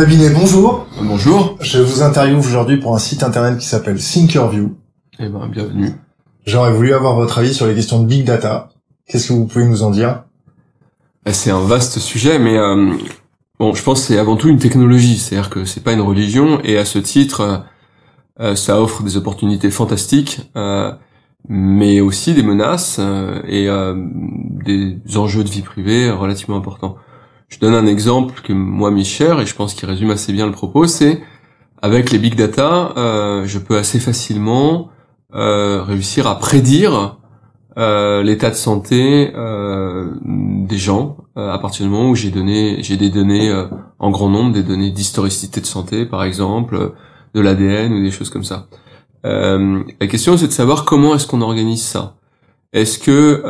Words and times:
Babinet, 0.00 0.30
bonjour. 0.30 0.86
Bonjour. 1.02 1.58
Je 1.60 1.78
vous 1.78 2.00
interviewe 2.00 2.38
aujourd'hui 2.38 2.78
pour 2.78 2.94
un 2.94 2.98
site 2.98 3.22
internet 3.22 3.58
qui 3.58 3.66
s'appelle 3.66 3.98
Thinkerview. 3.98 4.74
Eh 5.18 5.28
ben, 5.28 5.46
bienvenue. 5.46 5.90
J'aurais 6.46 6.72
voulu 6.72 6.94
avoir 6.94 7.16
votre 7.16 7.36
avis 7.36 7.52
sur 7.52 7.66
les 7.66 7.74
questions 7.74 8.00
de 8.00 8.06
big 8.06 8.24
data. 8.24 8.70
Qu'est-ce 9.06 9.28
que 9.28 9.34
vous 9.34 9.44
pouvez 9.44 9.66
nous 9.66 9.82
en 9.82 9.90
dire? 9.90 10.22
Eh, 11.26 11.34
C'est 11.34 11.50
un 11.50 11.60
vaste 11.60 11.98
sujet, 11.98 12.38
mais 12.38 12.56
euh, 12.56 12.94
bon, 13.58 13.74
je 13.74 13.82
pense 13.82 14.00
que 14.00 14.06
c'est 14.06 14.18
avant 14.18 14.36
tout 14.36 14.48
une 14.48 14.58
technologie, 14.58 15.18
c'est-à-dire 15.18 15.50
que 15.50 15.66
c'est 15.66 15.84
pas 15.84 15.92
une 15.92 16.00
religion, 16.00 16.62
et 16.64 16.78
à 16.78 16.86
ce 16.86 16.98
titre, 16.98 17.40
euh, 17.42 17.58
euh, 18.40 18.56
ça 18.56 18.80
offre 18.80 19.02
des 19.02 19.18
opportunités 19.18 19.70
fantastiques, 19.70 20.50
euh, 20.56 20.92
mais 21.46 22.00
aussi 22.00 22.32
des 22.32 22.42
menaces 22.42 22.98
et 23.46 23.68
des 24.64 24.96
enjeux 25.18 25.44
de 25.44 25.50
vie 25.50 25.60
privée 25.60 26.10
relativement 26.10 26.56
importants. 26.56 26.96
Je 27.50 27.58
donne 27.58 27.74
un 27.74 27.86
exemple 27.86 28.40
que 28.42 28.52
moi 28.52 28.90
m'est 28.90 29.04
cher 29.04 29.40
et 29.40 29.46
je 29.46 29.54
pense 29.54 29.74
qu'il 29.74 29.88
résume 29.88 30.10
assez 30.10 30.32
bien 30.32 30.46
le 30.46 30.52
propos, 30.52 30.86
c'est 30.86 31.20
avec 31.82 32.10
les 32.10 32.18
big 32.18 32.36
data, 32.36 32.92
euh, 32.96 33.44
je 33.44 33.58
peux 33.58 33.76
assez 33.76 33.98
facilement 33.98 34.88
euh, 35.34 35.82
réussir 35.82 36.26
à 36.26 36.38
prédire 36.38 37.18
euh, 37.76 38.22
l'état 38.22 38.50
de 38.50 38.54
santé 38.54 39.32
euh, 39.34 40.12
des 40.24 40.78
gens 40.78 41.16
euh, 41.36 41.50
à 41.50 41.58
partir 41.58 41.86
du 41.86 41.92
moment 41.92 42.10
où 42.10 42.14
j'ai 42.14 42.30
donné 42.30 42.82
j'ai 42.82 42.96
des 42.96 43.10
données 43.10 43.48
euh, 43.48 43.66
en 43.98 44.10
grand 44.10 44.28
nombre, 44.28 44.52
des 44.52 44.62
données 44.62 44.90
d'historicité 44.90 45.60
de 45.60 45.66
santé 45.66 46.06
par 46.06 46.22
exemple, 46.22 46.92
de 47.34 47.40
l'ADN 47.40 47.92
ou 47.92 48.02
des 48.02 48.10
choses 48.10 48.30
comme 48.30 48.44
ça. 48.44 48.68
La 49.24 50.06
question 50.08 50.36
c'est 50.36 50.46
de 50.46 50.52
savoir 50.52 50.84
comment 50.84 51.14
est-ce 51.14 51.26
qu'on 51.26 51.42
organise 51.42 51.82
ça. 51.82 52.14
Est-ce 52.72 52.98
que 52.98 53.42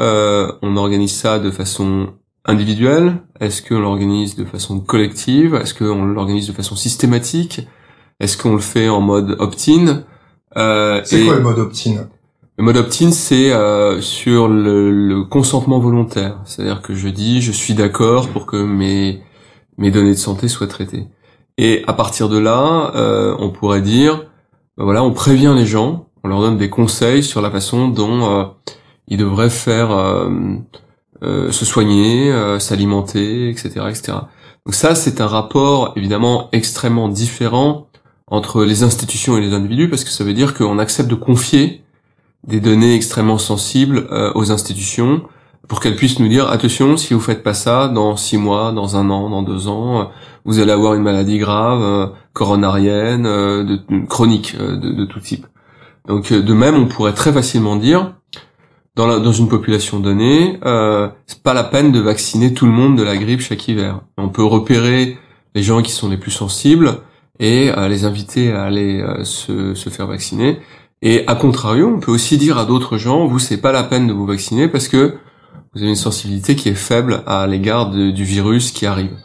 on 0.63 0.77
organise 0.77 1.13
ça 1.13 1.39
de 1.39 1.51
façon 1.51 2.09
individuelle 2.45 3.15
Est-ce 3.41 3.63
qu'on 3.63 3.81
l'organise 3.81 4.37
de 4.37 4.45
façon 4.45 4.81
collective? 4.81 5.55
Est-ce 5.55 5.75
qu'on 5.75 6.05
l'organise 6.05 6.47
de 6.47 6.53
façon 6.53 6.77
systématique? 6.77 7.67
Est-ce 8.21 8.37
qu'on 8.37 8.53
le 8.53 8.61
fait 8.61 8.89
en 8.89 9.01
mode 9.01 9.37
opt-in? 9.39 10.05
Euh, 10.57 11.01
C'est 11.05 11.25
quoi 11.25 11.37
le 11.37 11.43
mode 11.43 11.59
opt-in? 11.59 12.09
Le 12.59 12.65
mode 12.65 12.77
opt-in, 12.77 13.11
c'est 13.11 13.53
euh, 13.53 14.01
sur 14.01 14.49
le, 14.49 14.91
le 14.91 15.25
consentement 15.25 15.79
volontaire. 15.79 16.39
C'est-à-dire 16.45 16.83
que 16.83 16.95
je 16.95 17.09
dis, 17.09 17.41
je 17.41 17.53
suis 17.53 17.73
d'accord 17.75 18.29
pour 18.29 18.45
que 18.45 18.57
mes, 18.63 19.23
mes 19.79 19.91
données 19.91 20.11
de 20.11 20.19
santé 20.19 20.49
soient 20.49 20.67
traitées. 20.67 21.07
Et 21.57 21.83
à 21.87 21.95
partir 21.95 22.29
de 22.29 22.39
là, 22.39 22.93
euh, 22.95 23.35
on 23.39 23.51
pourrait 23.51 23.81
dire, 23.81 24.27
ben 24.77 24.85
voilà, 24.85 25.03
on 25.03 25.13
prévient 25.13 25.55
les 25.57 25.67
gens, 25.67 26.09
on 26.23 26.29
leur 26.29 26.41
donne 26.41 26.59
des 26.59 26.69
conseils 26.69 27.23
sur 27.23 27.41
la 27.41 27.51
façon 27.51 27.89
dont 27.89 28.31
euh, 28.31 28.45
ils 29.09 29.17
devraient 29.19 29.51
faire 29.51 29.91
euh, 31.23 31.53
se 31.53 31.65
soigner, 31.65 32.33
euh, 32.33 32.59
s'alimenter, 32.59 33.51
etc., 33.51 33.69
etc. 33.89 34.13
Donc 34.67 34.75
ça, 34.75 34.95
c'est 34.95 35.21
un 35.21 35.27
rapport 35.27 35.93
évidemment 35.97 36.49
extrêmement 36.53 37.09
différent 37.09 37.89
entre 38.27 38.65
les 38.65 38.85
institutions 38.85 39.37
et 39.37 39.41
les 39.41 39.53
individus, 39.53 39.89
parce 39.89 40.05
que 40.05 40.11
ça 40.11 40.25
veut 40.25 40.33
dire 40.33 40.55
qu'on 40.55 40.79
accepte 40.79 41.11
de 41.11 41.15
confier 41.15 41.83
des 42.47 42.61
données 42.61 42.95
extrêmement 42.95 43.39
sensibles 43.39 44.07
euh, 44.11 44.33
aux 44.35 44.51
institutions 44.51 45.23
pour 45.69 45.81
qu'elles 45.81 45.97
puissent 45.97 46.19
nous 46.19 46.29
dire 46.29 46.49
attention 46.49 46.97
si 46.97 47.15
vous 47.15 47.21
faites 47.21 47.43
pas 47.43 47.55
ça 47.55 47.89
dans 47.89 48.17
six 48.17 48.39
mois, 48.39 48.73
dans 48.73 48.97
un 48.97 49.11
an, 49.11 49.29
dans 49.29 49.43
deux 49.43 49.69
ans, 49.69 50.01
euh, 50.01 50.05
vous 50.45 50.59
allez 50.59 50.73
avoir 50.73 50.95
une 50.95 51.03
maladie 51.03 51.39
grave, 51.39 51.83
euh, 51.83 52.07
coronarienne, 52.33 53.25
de, 53.25 54.07
chronique 54.07 54.57
de, 54.57 54.75
de 54.77 55.05
tout 55.05 55.21
type. 55.21 55.47
Donc 56.09 56.33
de 56.33 56.55
même, 56.55 56.77
on 56.77 56.87
pourrait 56.87 57.13
très 57.13 57.33
facilement 57.33 57.77
dire 57.77 58.15
dans, 59.01 59.07
la- 59.07 59.19
dans 59.19 59.33
une 59.33 59.49
population 59.49 59.99
donnée, 59.99 60.59
euh, 60.67 61.09
c'est 61.27 61.43
pas 61.43 61.55
la 61.55 61.65
peine 61.65 61.91
de 61.91 62.01
vacciner 62.01 62.53
tout 62.53 62.67
le 62.67 62.73
monde 62.73 62.99
de 62.99 63.03
la 63.03 63.17
grippe 63.17 63.41
chaque 63.41 63.67
hiver. 63.67 64.01
On 64.19 64.29
peut 64.29 64.45
repérer 64.45 65.17
les 65.55 65.63
gens 65.63 65.81
qui 65.81 65.91
sont 65.91 66.11
les 66.11 66.19
plus 66.19 66.31
sensibles 66.31 66.99
et 67.39 67.71
euh, 67.71 67.89
les 67.89 68.05
inviter 68.05 68.53
à 68.53 68.65
aller 68.65 69.01
euh, 69.01 69.25
se, 69.25 69.75
se 69.75 69.89
faire 69.89 70.07
vacciner. 70.07 70.59
Et 71.01 71.25
à 71.27 71.35
contrario, 71.35 71.91
on 71.97 71.99
peut 71.99 72.13
aussi 72.13 72.37
dire 72.37 72.59
à 72.59 72.67
d'autres 72.67 72.99
gens, 72.99 73.27
vous 73.27 73.39
c'est 73.39 73.57
pas 73.57 73.73
la 73.73 73.85
peine 73.85 74.07
de 74.07 74.13
vous 74.13 74.27
vacciner 74.27 74.69
parce 74.69 74.87
que 74.87 75.15
vous 75.73 75.81
avez 75.81 75.89
une 75.89 75.97
sensibilité 75.97 76.55
qui 76.55 76.69
est 76.69 76.75
faible 76.75 77.23
à 77.27 77.47
l'égard 77.47 77.89
du 77.91 78.25
virus 78.25 78.71
qui 78.71 78.85
arrive. 78.85 79.17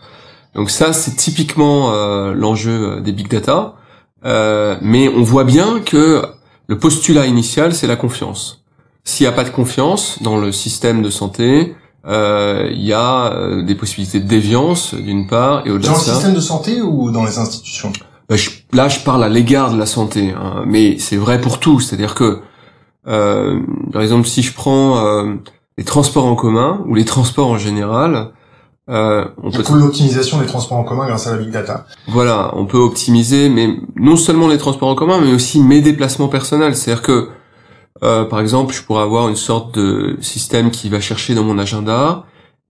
Donc 0.54 0.70
ça, 0.70 0.94
c'est 0.94 1.16
typiquement 1.18 1.92
euh, 1.94 2.34
l'enjeu 2.34 3.02
des 3.02 3.12
big 3.12 3.28
data. 3.30 3.76
Euh, 4.24 4.78
mais 4.82 5.10
on 5.10 5.22
voit 5.22 5.44
bien 5.44 5.82
que 5.82 6.22
le 6.68 6.78
postulat 6.80 7.26
initial, 7.26 7.74
c'est 7.76 7.88
la 7.88 7.98
confiance. 7.98 8.62
S'il 9.06 9.26
n'y 9.26 9.32
a 9.32 9.36
pas 9.36 9.44
de 9.44 9.50
confiance 9.52 10.18
dans 10.22 10.38
le 10.38 10.52
système 10.52 11.02
de 11.04 11.10
santé, 11.10 11.76
euh, 12.08 12.68
il 12.72 12.82
y 12.84 12.92
a 12.94 13.32
euh, 13.34 13.64
des 13.64 13.76
possibilités 13.76 14.20
de 14.20 14.28
déviance 14.28 14.94
d'une 14.96 15.28
part 15.28 15.66
et 15.66 15.72
au-delà 15.72 15.90
Dans 15.90 15.94
de 15.94 16.00
le 16.00 16.06
ça. 16.06 16.14
système 16.14 16.34
de 16.34 16.40
santé 16.40 16.82
ou 16.82 17.12
dans 17.12 17.24
les 17.24 17.38
institutions? 17.38 17.94
Bah, 18.28 18.36
je- 18.36 18.50
là, 18.74 18.90
je 18.90 19.00
parle 19.02 19.24
à 19.24 19.30
l'égard 19.30 19.72
de 19.72 19.78
la 19.78 19.86
santé, 19.86 20.32
hein, 20.36 20.64
mais 20.66 20.98
c'est 20.98 21.18
vrai 21.18 21.40
pour 21.40 21.60
tout. 21.60 21.80
C'est-à-dire 21.80 22.16
que, 22.16 22.40
euh, 23.08 23.60
par 23.94 24.02
exemple, 24.02 24.28
si 24.28 24.42
je 24.42 24.54
prends 24.54 25.06
euh, 25.06 25.36
les 25.78 25.84
transports 25.84 26.26
en 26.26 26.36
commun 26.36 26.82
ou 26.88 26.96
les 26.96 27.06
transports 27.06 27.48
en 27.50 27.58
général, 27.60 28.32
euh, 28.90 29.26
on 29.44 29.50
Du 29.50 29.58
peut, 29.58 29.64
coup, 29.64 29.76
l'optimisation 29.76 30.40
des 30.40 30.48
transports 30.48 30.78
en 30.80 30.84
commun 30.84 31.06
grâce 31.08 31.28
à 31.28 31.32
la 31.32 31.38
big 31.38 31.52
data. 31.52 31.86
voilà, 32.08 32.52
on 32.56 32.66
peut 32.66 32.78
optimiser, 32.80 33.50
mais 33.50 33.70
non 33.96 34.16
seulement 34.16 34.48
les 34.48 34.58
transports 34.58 34.90
en 34.90 34.96
commun, 34.96 35.20
mais 35.22 35.32
aussi 35.34 35.60
mes 35.60 35.82
déplacements 35.82 36.28
personnels. 36.28 36.76
C'est-à-dire 36.76 37.04
que, 37.04 37.30
euh, 38.04 38.26
par 38.26 38.40
exemple, 38.42 38.74
je 38.74 38.82
pourrais 38.84 39.04
avoir 39.04 39.30
une 39.30 39.36
sorte 39.36 39.76
de 39.78 40.18
système 40.22 40.72
qui 40.72 40.90
va 40.90 41.00
chercher 41.00 41.34
dans 41.36 41.44
mon 41.44 41.58
agenda 41.58 42.26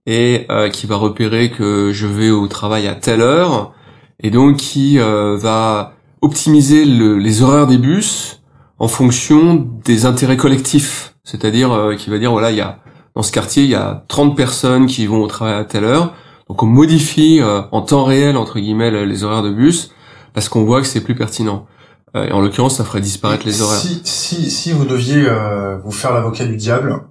et 0.05 0.45
euh, 0.51 0.69
qui 0.69 0.85
va 0.85 0.95
repérer 0.97 1.49
que 1.49 1.91
je 1.91 2.05
vais 2.07 2.29
au 2.29 2.47
travail 2.47 2.87
à 2.87 2.93
telle 2.93 3.21
heure, 3.21 3.73
et 4.21 4.29
donc 4.29 4.57
qui 4.57 4.99
euh, 4.99 5.35
va 5.37 5.93
optimiser 6.21 6.85
le- 6.85 7.17
les 7.17 7.41
horaires 7.41 7.67
des 7.67 7.77
bus 7.79 8.41
en 8.77 8.87
fonction 8.87 9.67
des 9.83 10.05
intérêts 10.05 10.37
collectifs. 10.37 11.15
C'est-à-dire 11.23 11.71
euh, 11.73 11.95
qui 11.95 12.09
va 12.11 12.19
dire, 12.19 12.31
voilà, 12.31 12.51
il 12.51 12.57
y 12.57 12.61
a 12.61 12.79
dans 13.15 13.23
ce 13.23 13.31
quartier, 13.31 13.63
il 13.63 13.69
y 13.69 13.75
a 13.75 14.03
30 14.09 14.35
personnes 14.35 14.85
qui 14.87 15.05
vont 15.07 15.21
au 15.23 15.27
travail 15.27 15.55
à 15.55 15.63
telle 15.63 15.85
heure, 15.85 16.13
donc 16.49 16.61
on 16.61 16.65
modifie 16.67 17.39
en 17.71 17.81
temps 17.81 18.03
réel, 18.03 18.35
entre 18.37 18.59
guillemets, 18.59 18.91
le- 18.91 19.05
les 19.05 19.23
horaires 19.23 19.41
de 19.41 19.49
bus, 19.51 19.91
parce 20.33 20.49
qu'on 20.49 20.65
voit 20.65 20.81
que 20.81 20.87
c'est 20.87 21.01
plus 21.01 21.15
pertinent. 21.15 21.65
Et 22.15 22.31
en 22.31 22.39
l'occurrence, 22.39 22.77
ça 22.77 22.85
ferait 22.85 23.01
disparaître 23.01 23.45
les 23.45 23.61
horaires. 23.61 23.79
Si, 23.79 24.01
si, 24.03 24.49
si 24.49 24.71
vous 24.71 24.85
deviez 24.85 25.25
euh, 25.27 25.77
vous 25.83 25.91
faire 25.91 26.13
l'avocat 26.13 26.45
du 26.45 26.55
diable, 26.55 27.03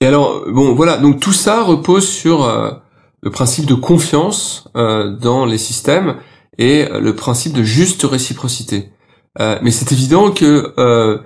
Et 0.00 0.06
alors, 0.06 0.44
bon, 0.48 0.74
voilà, 0.74 0.96
donc 0.96 1.18
tout 1.18 1.32
ça 1.32 1.62
repose 1.64 2.06
sur 2.06 2.44
euh, 2.44 2.70
le 3.22 3.30
principe 3.30 3.66
de 3.66 3.74
confiance 3.74 4.68
euh, 4.76 5.16
dans 5.16 5.44
les 5.44 5.58
systèmes 5.58 6.16
et 6.56 6.86
euh, 6.90 7.00
le 7.00 7.14
principe 7.16 7.52
de 7.52 7.64
juste 7.64 8.04
réciprocité. 8.04 8.90
Euh, 9.40 9.58
mais 9.62 9.72
c'est 9.72 9.90
évident 9.92 10.30
que 10.30 10.72
euh, 10.78 11.18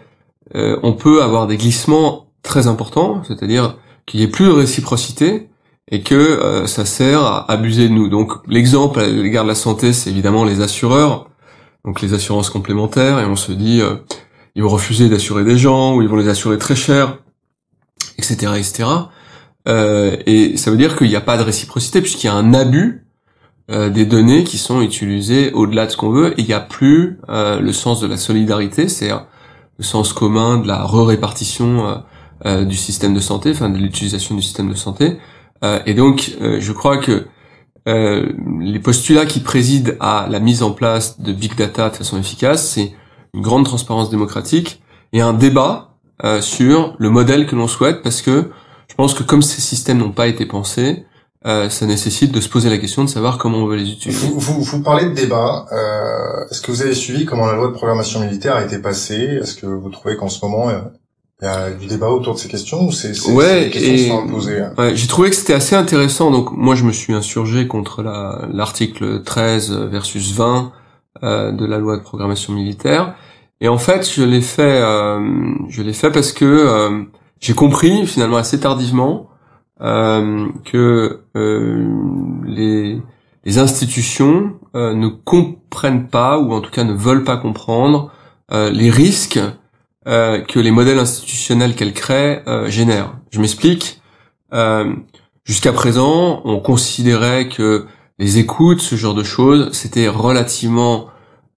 euh, 0.54 0.78
on 0.82 0.92
peut 0.94 1.22
avoir 1.22 1.46
des 1.46 1.56
glissements 1.56 2.28
très 2.42 2.66
importants, 2.66 3.22
c'est-à-dire 3.26 3.76
qu'il 4.06 4.20
n'y 4.20 4.26
ait 4.26 4.30
plus 4.30 4.46
de 4.46 4.52
réciprocité 4.52 5.50
et 5.90 6.02
que 6.02 6.14
euh, 6.14 6.66
ça 6.66 6.84
sert 6.84 7.22
à 7.22 7.50
abuser 7.50 7.88
de 7.88 7.94
nous. 7.94 8.08
Donc 8.08 8.32
l'exemple 8.46 9.00
à 9.00 9.06
l'égard 9.06 9.44
de 9.44 9.48
la 9.48 9.54
santé, 9.54 9.92
c'est 9.92 10.10
évidemment 10.10 10.44
les 10.44 10.60
assureurs, 10.60 11.28
donc 11.84 12.00
les 12.00 12.14
assurances 12.14 12.50
complémentaires, 12.50 13.18
et 13.18 13.24
on 13.24 13.36
se 13.36 13.52
dit 13.52 13.80
euh, 13.80 13.96
ils 14.54 14.62
vont 14.62 14.68
refuser 14.68 15.08
d'assurer 15.08 15.44
des 15.44 15.58
gens 15.58 15.96
ou 15.96 16.02
ils 16.02 16.08
vont 16.08 16.16
les 16.16 16.28
assurer 16.28 16.58
très 16.58 16.76
cher 16.76 17.18
etc., 18.18 18.52
etc. 18.56 18.84
Euh, 19.68 20.16
et 20.26 20.56
ça 20.56 20.70
veut 20.70 20.76
dire 20.76 20.96
qu'il 20.96 21.08
n'y 21.08 21.16
a 21.16 21.20
pas 21.20 21.36
de 21.36 21.42
réciprocité 21.42 22.00
puisqu'il 22.00 22.26
y 22.26 22.30
a 22.30 22.34
un 22.34 22.52
abus 22.52 23.06
euh, 23.70 23.90
des 23.90 24.04
données 24.04 24.44
qui 24.44 24.58
sont 24.58 24.82
utilisées 24.82 25.52
au-delà 25.52 25.86
de 25.86 25.92
ce 25.92 25.96
qu'on 25.96 26.10
veut 26.10 26.32
et 26.32 26.42
il 26.42 26.46
n'y 26.46 26.52
a 26.52 26.60
plus 26.60 27.20
euh, 27.28 27.60
le 27.60 27.72
sens 27.72 28.00
de 28.00 28.06
la 28.06 28.16
solidarité, 28.16 28.88
c'est-à-dire 28.88 29.26
le 29.78 29.84
sens 29.84 30.12
commun 30.12 30.58
de 30.58 30.66
la 30.66 30.82
re-répartition 30.82 32.02
euh, 32.44 32.64
du 32.64 32.76
système 32.76 33.14
de 33.14 33.20
santé, 33.20 33.52
enfin 33.52 33.70
de 33.70 33.78
l'utilisation 33.78 34.34
du 34.34 34.42
système 34.42 34.68
de 34.68 34.74
santé. 34.74 35.18
Et 35.86 35.94
donc, 35.94 36.36
je 36.40 36.72
crois 36.72 36.98
que 36.98 37.28
euh, 37.88 38.32
les 38.60 38.78
postulats 38.78 39.26
qui 39.26 39.40
président 39.40 39.92
à 40.00 40.26
la 40.30 40.40
mise 40.40 40.62
en 40.62 40.72
place 40.72 41.20
de 41.20 41.32
big 41.32 41.56
data 41.56 41.90
de 41.90 41.96
façon 41.96 42.18
efficace, 42.18 42.66
c'est 42.68 42.92
une 43.34 43.42
grande 43.42 43.64
transparence 43.64 44.10
démocratique 44.10 44.82
et 45.12 45.20
un 45.20 45.32
débat 45.32 45.94
euh, 46.24 46.40
sur 46.40 46.94
le 46.98 47.10
modèle 47.10 47.46
que 47.46 47.56
l'on 47.56 47.68
souhaite 47.68 48.02
parce 48.02 48.22
que 48.22 48.50
je 48.88 48.94
pense 48.94 49.14
que 49.14 49.22
comme 49.22 49.42
ces 49.42 49.60
systèmes 49.60 49.98
n'ont 49.98 50.12
pas 50.12 50.26
été 50.28 50.46
pensés, 50.46 51.06
euh, 51.44 51.68
ça 51.70 51.86
nécessite 51.86 52.30
de 52.30 52.40
se 52.40 52.48
poser 52.48 52.70
la 52.70 52.78
question 52.78 53.02
de 53.02 53.08
savoir 53.08 53.36
comment 53.36 53.58
on 53.58 53.66
veut 53.66 53.76
les 53.76 53.90
utiliser. 53.90 54.28
vous, 54.28 54.38
vous, 54.38 54.62
vous 54.62 54.82
parlez 54.82 55.06
de 55.06 55.14
débat. 55.14 55.66
Euh, 55.72 56.46
Est-ce 56.50 56.60
que 56.60 56.70
vous 56.70 56.82
avez 56.82 56.94
suivi 56.94 57.24
comment 57.24 57.46
la 57.46 57.54
loi 57.54 57.66
de 57.68 57.72
programmation 57.72 58.20
militaire 58.20 58.54
a 58.54 58.62
été 58.62 58.78
passée? 58.78 59.38
Est-ce 59.42 59.56
que 59.56 59.66
vous 59.66 59.90
trouvez 59.90 60.16
qu'en 60.16 60.28
ce 60.28 60.44
moment, 60.44 60.68
euh, 60.68 60.80
il 61.42 61.46
y 61.46 61.48
a 61.48 61.70
du 61.70 61.86
débat 61.88 62.08
autour 62.08 62.34
de 62.34 62.38
ces 62.38 62.48
questions 62.48 62.86
ou 62.86 62.92
c'est 62.92 63.08
Ouais, 63.32 63.68
questions 63.68 64.28
hein 64.28 64.72
Ouais, 64.78 64.94
j'ai 64.94 65.08
trouvé 65.08 65.28
que 65.28 65.34
c'était 65.34 65.54
assez 65.54 65.74
intéressant. 65.74 66.30
Donc 66.30 66.52
moi, 66.52 66.76
je 66.76 66.84
me 66.84 66.92
suis 66.92 67.14
insurgé 67.14 67.66
contre 67.66 68.02
la- 68.04 68.46
l'article 68.52 69.22
13 69.24 69.72
versus 69.90 70.32
20 70.34 70.70
euh, 71.24 71.50
de 71.50 71.66
la 71.66 71.78
loi 71.78 71.96
de 71.96 72.02
programmation 72.02 72.52
militaire. 72.52 73.16
Et 73.60 73.68
en 73.68 73.78
fait, 73.78 74.08
je 74.08 74.22
l'ai 74.22 74.40
fait, 74.40 74.80
euh, 74.82 75.20
je 75.68 75.82
l'ai 75.82 75.92
fait 75.92 76.12
parce 76.12 76.30
que 76.30 76.44
euh, 76.44 77.02
j'ai 77.40 77.54
compris 77.54 78.06
finalement 78.06 78.36
assez 78.36 78.60
tardivement 78.60 79.28
que 80.64 81.22
les, 82.46 83.02
les 83.44 83.58
institutions 83.58 84.52
ne 84.74 85.08
comprennent 85.08 86.06
pas, 86.06 86.38
ou 86.38 86.52
en 86.52 86.60
tout 86.60 86.70
cas 86.70 86.84
ne 86.84 86.92
veulent 86.94 87.24
pas 87.24 87.36
comprendre, 87.36 88.12
les 88.52 88.90
risques 88.90 89.40
que 90.04 90.58
les 90.58 90.70
modèles 90.70 90.98
institutionnels 90.98 91.74
qu'elles 91.74 91.92
créent 91.92 92.42
génèrent. 92.66 93.16
Je 93.30 93.40
m'explique. 93.40 94.00
Jusqu'à 95.44 95.72
présent, 95.72 96.40
on 96.44 96.60
considérait 96.60 97.48
que 97.48 97.86
les 98.18 98.38
écoutes, 98.38 98.80
ce 98.80 98.94
genre 98.94 99.14
de 99.14 99.24
choses, 99.24 99.70
c'était 99.72 100.08
relativement 100.08 101.08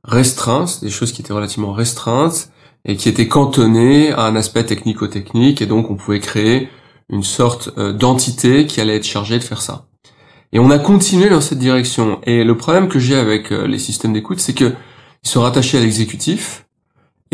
restreint, 0.04 0.66
des 0.82 0.90
choses 0.90 1.12
qui 1.12 1.22
étaient 1.22 1.34
relativement 1.34 1.74
restreintes 1.74 2.50
et 2.86 2.96
qui 2.96 3.10
étaient 3.10 3.28
cantonnées 3.28 4.12
à 4.12 4.22
un 4.22 4.36
aspect 4.36 4.64
technico-technique, 4.64 5.62
et 5.62 5.66
donc 5.66 5.90
on 5.90 5.96
pouvait 5.96 6.20
créer 6.20 6.70
une 7.10 7.24
sorte 7.24 7.70
euh, 7.78 7.94
d'entité 7.94 8.66
qui 8.66 8.82
allait 8.82 8.96
être 8.96 9.06
chargée 9.06 9.38
de 9.38 9.44
faire 9.44 9.62
ça. 9.62 9.86
Et 10.54 10.60
on 10.60 10.70
a 10.70 10.80
continué 10.80 11.30
dans 11.30 11.42
cette 11.42 11.60
direction. 11.60 12.20
Et 12.24 12.44
le 12.44 12.58
problème 12.58 12.88
que 12.88 13.00
j'ai 13.00 13.16
avec 13.16 13.52
euh, 13.52 13.68
les 13.68 13.80
systèmes 13.80 14.14
d'écoute, 14.14 14.40
c'est 14.40 14.54
que 14.54 14.74
ils 15.24 15.30
sont 15.30 15.42
rattachés 15.42 15.78
à 15.78 15.82
l'exécutif 15.82 16.65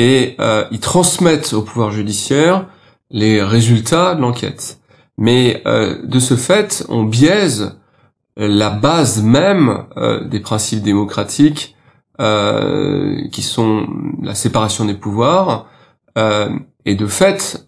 et 0.01 0.36
euh, 0.39 0.65
ils 0.71 0.80
transmettent 0.80 1.53
au 1.53 1.62
pouvoir 1.62 1.92
judiciaire 1.92 2.65
les 3.09 3.44
résultats 3.44 4.15
de 4.15 4.21
l'enquête. 4.21 4.80
Mais 5.18 5.62
de 5.65 6.19
ce 6.19 6.36
fait, 6.36 6.83
on 6.89 7.03
biaise 7.03 7.77
la 8.38 8.71
base 8.71 9.21
même 9.21 9.86
des 10.31 10.39
principes 10.39 10.81
démocratiques 10.81 11.75
qui 12.18 13.42
sont 13.44 13.88
la 14.24 14.33
séparation 14.33 14.86
des 14.86 14.95
pouvoirs 14.95 15.68
et 16.86 16.95
de 16.95 17.06
fait 17.06 17.63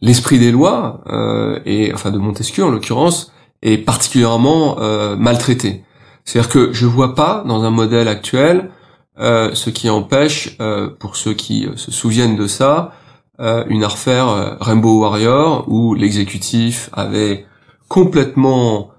l'esprit 0.00 0.38
des 0.38 0.52
lois 0.52 1.00
euh, 1.08 1.58
et 1.64 1.92
enfin 1.94 2.10
de 2.10 2.18
Montesquieu 2.18 2.64
en 2.64 2.70
l'occurrence 2.70 3.32
est 3.62 3.78
particulièrement 3.78 4.78
euh, 4.80 5.16
maltraité. 5.16 5.84
C'est-à-dire 6.24 6.50
que 6.50 6.72
je 6.72 6.86
vois 6.86 7.14
pas 7.14 7.44
dans 7.46 7.64
un 7.64 7.70
modèle 7.70 8.08
actuel 8.08 8.58
euh, 8.58 8.70
ce 9.18 9.70
qui 9.70 9.88
empêche, 9.88 10.56
euh, 10.60 10.88
pour 10.88 11.16
ceux 11.16 11.34
qui 11.34 11.68
se 11.76 11.90
souviennent 11.90 12.36
de 12.36 12.46
ça, 12.46 12.92
euh, 13.40 13.64
une 13.68 13.84
affaire 13.84 14.56
Rainbow 14.60 15.00
Warrior 15.00 15.64
où 15.68 15.94
l'exécutif 15.94 16.90
avait 16.92 17.46
complètement, 17.88 18.90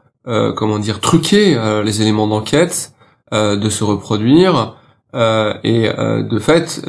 comment 0.56 0.80
dire, 0.80 1.00
truqué 1.00 1.58
les 1.84 2.02
éléments 2.02 2.28
d'enquête 2.28 2.94
de 3.32 3.70
se 3.70 3.84
reproduire 3.84 4.76
et 5.14 5.90
de 5.90 6.40
fait 6.40 6.82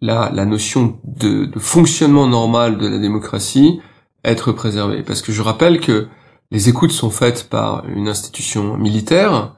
la 0.00 0.44
notion 0.46 0.98
de, 1.04 1.44
de, 1.44 1.58
fonctionnement 1.58 2.26
normal 2.26 2.78
de 2.78 2.86
la 2.86 2.98
démocratie 2.98 3.80
être 4.24 4.52
préservée. 4.52 5.02
Parce 5.02 5.20
que 5.20 5.32
je 5.32 5.42
rappelle 5.42 5.80
que 5.80 6.08
les 6.50 6.68
écoutes 6.68 6.92
sont 6.92 7.10
faites 7.10 7.48
par 7.50 7.84
une 7.88 8.08
institution 8.08 8.76
militaire 8.76 9.54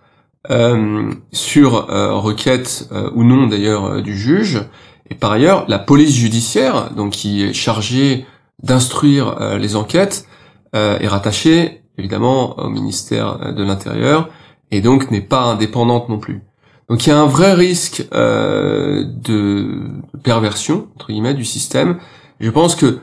euh, 0.50 1.10
sur 1.32 1.90
euh, 1.90 2.14
requête 2.14 2.88
euh, 2.92 3.10
ou 3.14 3.24
non 3.24 3.46
d'ailleurs 3.46 3.84
euh, 3.86 4.02
du 4.02 4.16
juge. 4.16 4.62
Et 5.10 5.14
par 5.14 5.32
ailleurs, 5.32 5.64
la 5.68 5.78
police 5.78 6.14
judiciaire, 6.14 6.90
donc 6.94 7.12
qui 7.12 7.42
est 7.44 7.52
chargée 7.52 8.26
d'instruire 8.62 9.56
les 9.56 9.76
enquêtes, 9.76 10.26
est 10.72 11.06
rattachée 11.06 11.82
évidemment 11.96 12.58
au 12.58 12.68
ministère 12.68 13.54
de 13.54 13.62
l'Intérieur 13.62 14.28
et 14.72 14.80
donc 14.80 15.12
n'est 15.12 15.20
pas 15.20 15.42
indépendante 15.42 16.08
non 16.08 16.18
plus. 16.18 16.42
Donc 16.88 17.04
il 17.04 17.10
y 17.10 17.12
a 17.12 17.18
un 17.18 17.26
vrai 17.26 17.52
risque 17.54 18.06
euh, 18.14 19.04
de 19.04 19.80
perversion 20.22 20.88
entre 20.94 21.08
guillemets 21.08 21.34
du 21.34 21.44
système. 21.44 21.98
Je 22.38 22.50
pense 22.50 22.76
que 22.76 23.00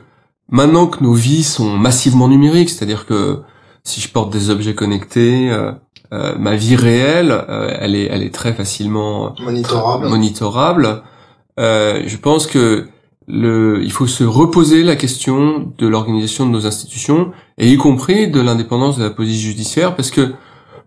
maintenant 0.48 0.86
que 0.86 1.02
nos 1.02 1.12
vies 1.12 1.42
sont 1.42 1.76
massivement 1.76 2.28
numériques, 2.28 2.70
c'est-à-dire 2.70 3.06
que 3.06 3.40
si 3.82 4.00
je 4.00 4.08
porte 4.08 4.32
des 4.32 4.48
objets 4.48 4.74
connectés, 4.74 5.50
euh, 5.50 5.72
euh, 6.12 6.36
ma 6.38 6.54
vie 6.56 6.76
réelle, 6.76 7.30
euh, 7.32 7.74
elle 7.80 7.94
est 7.94 8.08
elle 8.10 8.22
est 8.22 8.34
très 8.34 8.52
facilement 8.52 9.34
monitorable. 9.40 10.08
monitorable. 10.08 11.02
Euh, 11.58 12.02
je 12.06 12.16
pense 12.16 12.46
que 12.46 12.86
le, 13.26 13.82
il 13.82 13.90
faut 13.90 14.06
se 14.06 14.24
reposer 14.24 14.82
la 14.82 14.96
question 14.96 15.72
de 15.78 15.86
l'organisation 15.86 16.46
de 16.46 16.50
nos 16.50 16.66
institutions 16.66 17.32
et 17.56 17.70
y 17.70 17.76
compris 17.76 18.28
de 18.28 18.40
l'indépendance 18.40 18.98
de 18.98 19.04
la 19.04 19.10
police 19.10 19.40
judiciaire 19.40 19.96
parce 19.96 20.10
que 20.10 20.34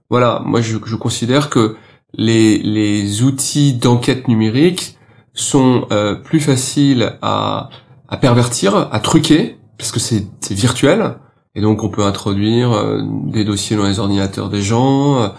voilà, 0.09 0.41
moi 0.45 0.61
je, 0.61 0.77
je 0.85 0.95
considère 0.95 1.49
que 1.49 1.75
les, 2.13 2.59
les 2.59 3.23
outils 3.23 3.73
d'enquête 3.73 4.27
numérique 4.27 4.97
sont 5.33 5.87
euh, 5.91 6.15
plus 6.15 6.39
faciles 6.39 7.17
à, 7.21 7.69
à 8.07 8.17
pervertir, 8.17 8.87
à 8.91 8.99
truquer, 8.99 9.57
parce 9.77 9.91
que 9.91 9.99
c'est 9.99 10.25
virtuel, 10.51 11.15
et 11.57 11.61
donc 11.61 11.83
on 11.83 11.89
peut 11.89 12.03
introduire 12.03 12.71
euh, 12.71 13.01
des 13.25 13.43
dossiers 13.43 13.75
dans 13.75 13.85
les 13.85 13.99
ordinateurs 13.99 14.47
des 14.47 14.61
gens, 14.61 15.33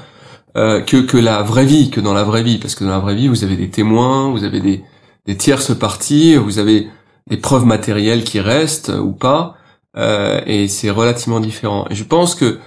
euh, 0.56 0.80
que, 0.80 0.98
que 0.98 1.16
la 1.16 1.42
vraie 1.42 1.64
vie, 1.64 1.88
que 1.88 2.00
dans 2.00 2.12
la 2.12 2.24
vraie 2.24 2.42
vie, 2.42 2.58
parce 2.58 2.74
que 2.74 2.84
dans 2.84 2.90
la 2.90 2.98
vraie 2.98 3.14
vie, 3.14 3.28
vous 3.28 3.44
avez 3.44 3.56
des 3.56 3.70
témoins, 3.70 4.30
vous 4.30 4.44
avez 4.44 4.60
des, 4.60 4.84
des 5.24 5.36
tierces 5.36 5.74
parties, 5.74 6.36
vous 6.36 6.58
avez 6.58 6.88
des 7.28 7.38
preuves 7.38 7.64
matérielles 7.64 8.24
qui 8.24 8.40
restent 8.40 8.90
ou 8.90 9.12
pas, 9.12 9.54
et 10.46 10.68
c'est 10.68 10.90
relativement 10.90 11.40
différent. 11.40 11.86
Et 11.90 11.94
je 11.94 12.04
pense 12.04 12.34
que 12.34 12.58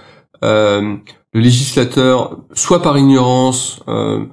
le 1.32 1.40
législateur, 1.40 2.36
soit 2.52 2.82
par 2.82 2.98
ignorance, 2.98 3.80
euh, 3.88 4.26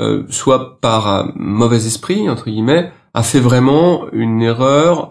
euh, 0.00 0.24
soit 0.30 0.80
par 0.80 1.08
euh, 1.08 1.24
mauvais 1.36 1.86
esprit, 1.86 2.28
entre 2.28 2.50
guillemets, 2.50 2.92
a 3.14 3.22
fait 3.22 3.40
vraiment 3.40 4.06
une 4.12 4.40
erreur 4.40 5.10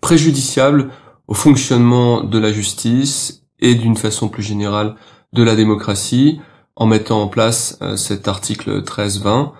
préjudiciable 0.00 0.90
au 1.28 1.34
fonctionnement 1.34 2.22
de 2.22 2.38
la 2.38 2.52
justice 2.52 3.42
et 3.60 3.74
d'une 3.74 3.96
façon 3.96 4.28
plus 4.28 4.42
générale 4.42 4.94
de 5.32 5.42
la 5.42 5.56
démocratie 5.56 6.40
en 6.76 6.86
mettant 6.86 7.22
en 7.22 7.28
place 7.28 7.78
cet 7.96 8.28
article 8.28 8.82
13-20 8.82 9.52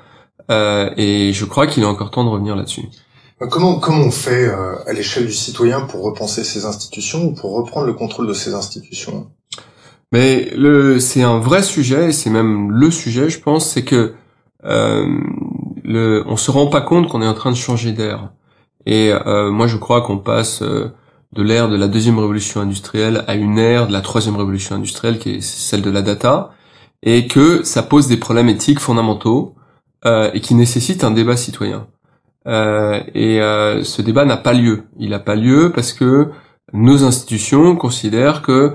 et 0.97 1.33
je 1.33 1.45
crois 1.45 1.67
qu'il 1.67 1.83
est 1.83 1.87
encore 1.87 2.11
temps 2.11 2.25
de 2.25 2.29
revenir 2.29 2.57
là-dessus. 2.57 2.89
Comment, 3.51 3.79
comment 3.79 4.05
on 4.05 4.11
fait 4.11 4.49
à 4.87 4.93
l'échelle 4.93 5.27
du 5.27 5.33
citoyen 5.33 5.81
pour 5.81 6.03
repenser 6.03 6.45
ces 6.45 6.67
institutions 6.67 7.25
ou 7.25 7.35
pour 7.35 7.55
reprendre 7.55 7.87
le 7.87 7.95
contrôle 7.95 8.27
de 8.27 8.35
ces 8.35 8.55
institutions? 8.55 9.29
Mais 10.13 10.51
le, 10.57 11.01
c'est 11.01 11.23
un 11.23 11.39
vrai 11.39 11.63
sujet, 11.63 12.09
et 12.09 12.13
c'est 12.13 12.31
même 12.31 12.71
le 12.71 12.91
sujet, 12.91 13.29
je 13.29 13.41
pense, 13.41 13.69
c'est 13.69 13.85
que 13.85 14.15
euh, 14.65 15.07
le, 15.85 16.25
on 16.27 16.37
se 16.37 16.51
rend 16.51 16.69
pas 16.69 16.81
compte 16.81 17.09
qu'on 17.09 17.23
est 17.23 17.27
en 17.27 17.35
train 17.35 17.51
de 17.51 17.57
changer 17.57 17.93
d'air. 17.93 18.33
Et 18.87 19.13
euh, 19.13 19.51
moi, 19.51 19.67
je 19.67 19.77
crois 19.77 20.03
qu'on 20.03 20.19
passe 20.19 20.63
euh, 20.63 20.93
de 21.33 21.43
l'ère 21.43 21.69
de 21.69 21.77
la 21.77 21.89
deuxième 21.89 22.19
révolution 22.19 22.61
industrielle 22.61 23.25
à 23.27 23.35
une 23.35 23.59
ère 23.59 23.87
de 23.89 23.93
la 23.93 24.01
troisième 24.01 24.37
révolution 24.37 24.77
industrielle, 24.77 25.19
qui 25.19 25.31
est 25.31 25.41
celle 25.41 25.83
de 25.83 25.91
la 25.91 26.03
data, 26.03 26.51
et 27.03 27.27
que 27.27 27.63
ça 27.63 27.83
pose 27.83 28.09
des 28.09 28.17
problèmes 28.17 28.49
éthiques 28.49 28.81
fondamentaux 28.81 29.55
euh, 30.05 30.31
et 30.35 30.41
qui 30.41 30.55
nécessitent 30.55 31.05
un 31.05 31.11
débat 31.11 31.37
citoyen. 31.37 31.87
Euh, 32.47 33.01
et 33.15 33.41
euh, 33.41 33.83
ce 33.83 34.03
débat 34.03 34.25
n'a 34.25 34.37
pas 34.37 34.53
lieu. 34.53 34.85
Il 34.99 35.11
n'a 35.11 35.19
pas 35.19 35.35
lieu 35.35 35.73
parce 35.75 35.93
que 35.93 36.31
nos 36.73 37.05
institutions 37.05 37.77
considèrent 37.77 38.43
que 38.43 38.75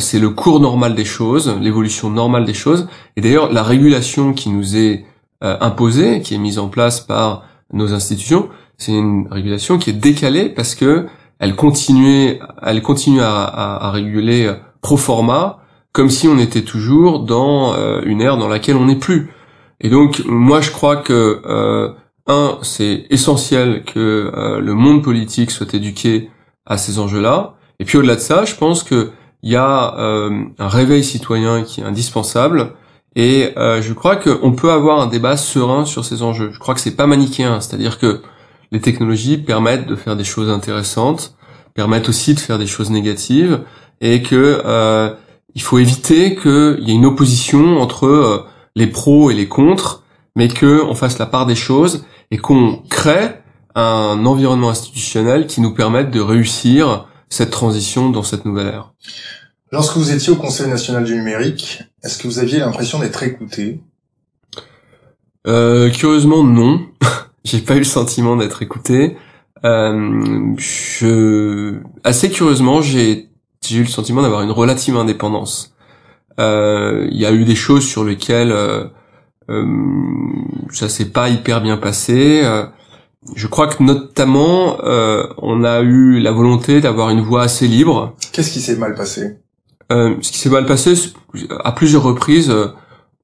c'est 0.00 0.18
le 0.18 0.30
cours 0.30 0.58
normal 0.58 0.96
des 0.96 1.04
choses, 1.04 1.56
l'évolution 1.60 2.10
normale 2.10 2.44
des 2.44 2.54
choses. 2.54 2.88
Et 3.16 3.20
d'ailleurs, 3.20 3.52
la 3.52 3.62
régulation 3.62 4.32
qui 4.32 4.50
nous 4.50 4.76
est 4.76 5.04
imposée, 5.40 6.20
qui 6.20 6.34
est 6.34 6.38
mise 6.38 6.58
en 6.58 6.66
place 6.66 7.00
par 7.00 7.44
nos 7.72 7.92
institutions, 7.92 8.48
c'est 8.76 8.90
une 8.90 9.28
régulation 9.30 9.78
qui 9.78 9.90
est 9.90 9.92
décalée 9.92 10.48
parce 10.48 10.74
que 10.74 11.06
elle 11.38 11.56
continuait, 11.56 12.40
elle 12.62 12.82
continue 12.82 13.20
à, 13.20 13.44
à, 13.44 13.90
réguler 13.90 14.46
euh, 14.46 14.54
pro 14.80 14.96
forma, 14.96 15.58
comme 15.92 16.10
si 16.10 16.28
on 16.28 16.38
était 16.38 16.62
toujours 16.62 17.20
dans 17.20 17.74
une 18.04 18.20
ère 18.20 18.36
dans 18.36 18.46
laquelle 18.46 18.76
on 18.76 18.84
n'est 18.84 18.96
plus. 18.96 19.32
Et 19.80 19.88
donc, 19.88 20.22
moi, 20.26 20.60
je 20.60 20.70
crois 20.70 20.96
que 20.96 21.42
un, 22.28 22.58
c'est 22.62 23.06
essentiel 23.10 23.82
que 23.84 24.30
le 24.60 24.74
monde 24.74 25.02
politique 25.02 25.50
soit 25.50 25.74
éduqué 25.74 26.30
à 26.66 26.76
ces 26.78 27.00
enjeux-là. 27.00 27.54
Et 27.80 27.84
puis 27.84 27.98
au-delà 27.98 28.14
de 28.14 28.20
ça, 28.20 28.44
je 28.44 28.54
pense 28.54 28.84
que 28.84 29.10
il 29.42 29.52
y 29.52 29.56
a 29.56 29.94
euh, 29.98 30.44
un 30.58 30.68
réveil 30.68 31.04
citoyen 31.04 31.62
qui 31.62 31.80
est 31.80 31.84
indispensable 31.84 32.72
et 33.14 33.52
euh, 33.56 33.80
je 33.80 33.92
crois 33.92 34.16
qu'on 34.16 34.52
peut 34.52 34.70
avoir 34.70 35.00
un 35.00 35.06
débat 35.06 35.36
serein 35.36 35.84
sur 35.84 36.04
ces 36.04 36.22
enjeux. 36.22 36.50
Je 36.52 36.58
crois 36.58 36.74
que 36.74 36.80
c'est 36.80 36.96
pas 36.96 37.06
manichéen, 37.06 37.60
c'est-à-dire 37.60 37.98
que 37.98 38.20
les 38.72 38.80
technologies 38.80 39.38
permettent 39.38 39.86
de 39.86 39.96
faire 39.96 40.16
des 40.16 40.24
choses 40.24 40.50
intéressantes, 40.50 41.36
permettent 41.74 42.08
aussi 42.08 42.34
de 42.34 42.40
faire 42.40 42.58
des 42.58 42.66
choses 42.66 42.90
négatives 42.90 43.60
et 44.00 44.22
que 44.22 44.62
euh, 44.64 45.10
il 45.54 45.62
faut 45.62 45.78
éviter 45.78 46.36
qu'il 46.36 46.80
y 46.80 46.90
ait 46.90 46.94
une 46.94 47.06
opposition 47.06 47.80
entre 47.80 48.46
les 48.76 48.86
pros 48.86 49.30
et 49.30 49.34
les 49.34 49.48
contre, 49.48 50.04
mais 50.36 50.48
qu'on 50.48 50.94
fasse 50.94 51.18
la 51.18 51.26
part 51.26 51.46
des 51.46 51.54
choses 51.54 52.04
et 52.30 52.38
qu'on 52.38 52.82
crée 52.88 53.30
un 53.74 54.24
environnement 54.26 54.70
institutionnel 54.70 55.46
qui 55.46 55.60
nous 55.60 55.74
permette 55.74 56.10
de 56.10 56.20
réussir 56.20 57.06
cette 57.28 57.50
transition 57.50 58.10
dans 58.10 58.22
cette 58.22 58.44
nouvelle 58.44 58.68
ère. 58.68 58.92
Lorsque 59.70 59.96
vous 59.96 60.12
étiez 60.12 60.32
au 60.32 60.36
Conseil 60.36 60.68
national 60.68 61.04
du 61.04 61.14
numérique, 61.14 61.82
est-ce 62.02 62.18
que 62.18 62.26
vous 62.26 62.38
aviez 62.38 62.58
l'impression 62.58 62.98
d'être 62.98 63.22
écouté? 63.22 63.80
Euh, 65.46 65.90
Curieusement, 65.90 66.42
non. 66.42 66.86
J'ai 67.44 67.60
pas 67.60 67.74
eu 67.74 67.78
le 67.78 67.84
sentiment 67.84 68.36
d'être 68.36 68.62
écouté. 68.62 69.16
Euh, 69.64 70.54
je... 70.56 71.76
Assez 72.04 72.30
curieusement, 72.30 72.80
j'ai 72.80 73.28
eu 73.70 73.80
le 73.80 73.86
sentiment 73.86 74.22
d'avoir 74.22 74.42
une 74.42 74.50
relative 74.50 74.96
indépendance. 74.96 75.74
Euh, 76.40 77.08
il 77.10 77.18
y 77.18 77.26
a 77.26 77.32
eu 77.32 77.44
des 77.44 77.54
choses 77.54 77.86
sur 77.86 78.04
lesquelles 78.04 78.52
euh, 78.52 78.86
ça 80.70 80.88
s'est 80.88 81.10
pas 81.10 81.28
hyper 81.28 81.60
bien 81.60 81.76
passé. 81.76 82.42
je 83.34 83.46
crois 83.46 83.66
que 83.66 83.82
notamment 83.82 84.78
on 85.38 85.64
a 85.64 85.80
eu 85.80 86.20
la 86.20 86.32
volonté 86.32 86.80
d'avoir 86.80 87.10
une 87.10 87.20
voix 87.20 87.42
assez 87.42 87.66
libre. 87.66 88.14
Qu'est-ce 88.32 88.52
qui 88.52 88.60
s'est 88.60 88.76
mal 88.76 88.94
passé? 88.94 89.38
Ce 89.90 90.30
qui 90.30 90.38
s'est 90.38 90.50
mal 90.50 90.66
passé, 90.66 90.94
à 91.64 91.72
plusieurs 91.72 92.02
reprises, 92.02 92.54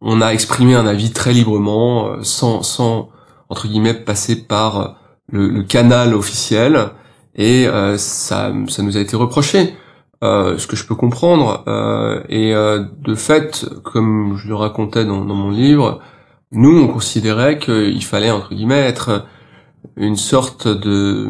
on 0.01 0.21
a 0.21 0.29
exprimé 0.31 0.75
un 0.75 0.87
avis 0.87 1.13
très 1.13 1.33
librement, 1.33 2.23
sans, 2.23 2.63
sans 2.63 3.11
entre 3.55 3.69
guillemets 3.69 3.95
passer 3.95 4.35
par 4.35 4.97
le, 5.31 5.49
le 5.49 5.63
canal 5.63 6.13
officiel 6.13 6.91
et 7.37 7.69
euh, 7.69 7.97
ça, 7.97 8.53
ça 8.69 8.83
nous 8.83 8.97
a 8.97 9.01
été 9.01 9.15
reproché. 9.15 9.75
Euh, 10.23 10.57
ce 10.57 10.67
que 10.67 10.75
je 10.75 10.87
peux 10.87 10.95
comprendre. 10.95 11.63
Euh, 11.69 12.23
et 12.31 12.55
euh, 12.55 12.85
de 13.03 13.15
fait, 13.15 13.67
comme 13.83 14.39
je 14.39 14.49
le 14.49 14.55
racontais 14.55 15.05
dans, 15.05 15.23
dans 15.23 15.35
mon 15.35 15.51
livre, 15.51 16.01
nous, 16.51 16.79
on 16.83 16.89
considérait 16.89 17.59
qu'il 17.59 18.03
fallait, 18.03 18.31
entre 18.31 18.55
guillemets, 18.55 18.81
être 18.81 19.27
une 19.97 20.17
sorte 20.17 20.67
de 20.67 21.29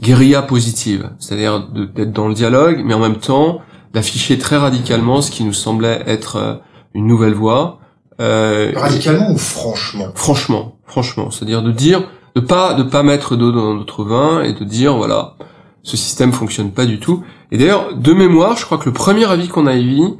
guérilla 0.00 0.42
positive, 0.42 1.10
c'est-à-dire 1.18 1.68
d'être 1.96 2.12
dans 2.12 2.28
le 2.28 2.34
dialogue, 2.34 2.82
mais 2.84 2.94
en 2.94 3.00
même 3.00 3.16
temps 3.16 3.60
d'afficher 3.92 4.38
très 4.38 4.56
radicalement 4.56 5.20
ce 5.20 5.32
qui 5.32 5.42
nous 5.42 5.52
semblait 5.52 6.02
être 6.06 6.36
euh, 6.36 6.54
une 6.94 7.08
nouvelle 7.08 7.34
voie. 7.34 7.80
radicalement 8.20 9.32
ou 9.32 9.38
franchement? 9.38 10.08
Franchement, 10.14 10.76
franchement, 10.92 11.30
c'est-à-dire 11.30 11.62
de 11.62 11.72
dire 11.72 12.04
de 12.34 12.40
pas 12.40 12.74
de 12.74 12.82
pas 12.82 13.02
mettre 13.02 13.36
d'eau 13.36 13.50
dans 13.50 13.74
notre 13.74 14.04
vin 14.04 14.42
et 14.42 14.52
de 14.52 14.64
dire 14.64 14.94
voilà 14.94 15.36
ce 15.82 15.96
système 15.96 16.32
fonctionne 16.32 16.70
pas 16.70 16.84
du 16.84 17.00
tout. 17.00 17.24
Et 17.50 17.56
d'ailleurs 17.56 17.94
de 17.94 18.12
mémoire, 18.12 18.56
je 18.58 18.66
crois 18.66 18.76
que 18.76 18.84
le 18.84 18.92
premier 18.92 19.24
avis 19.24 19.48
qu'on 19.48 19.66
a 19.66 19.74
émis 19.74 20.18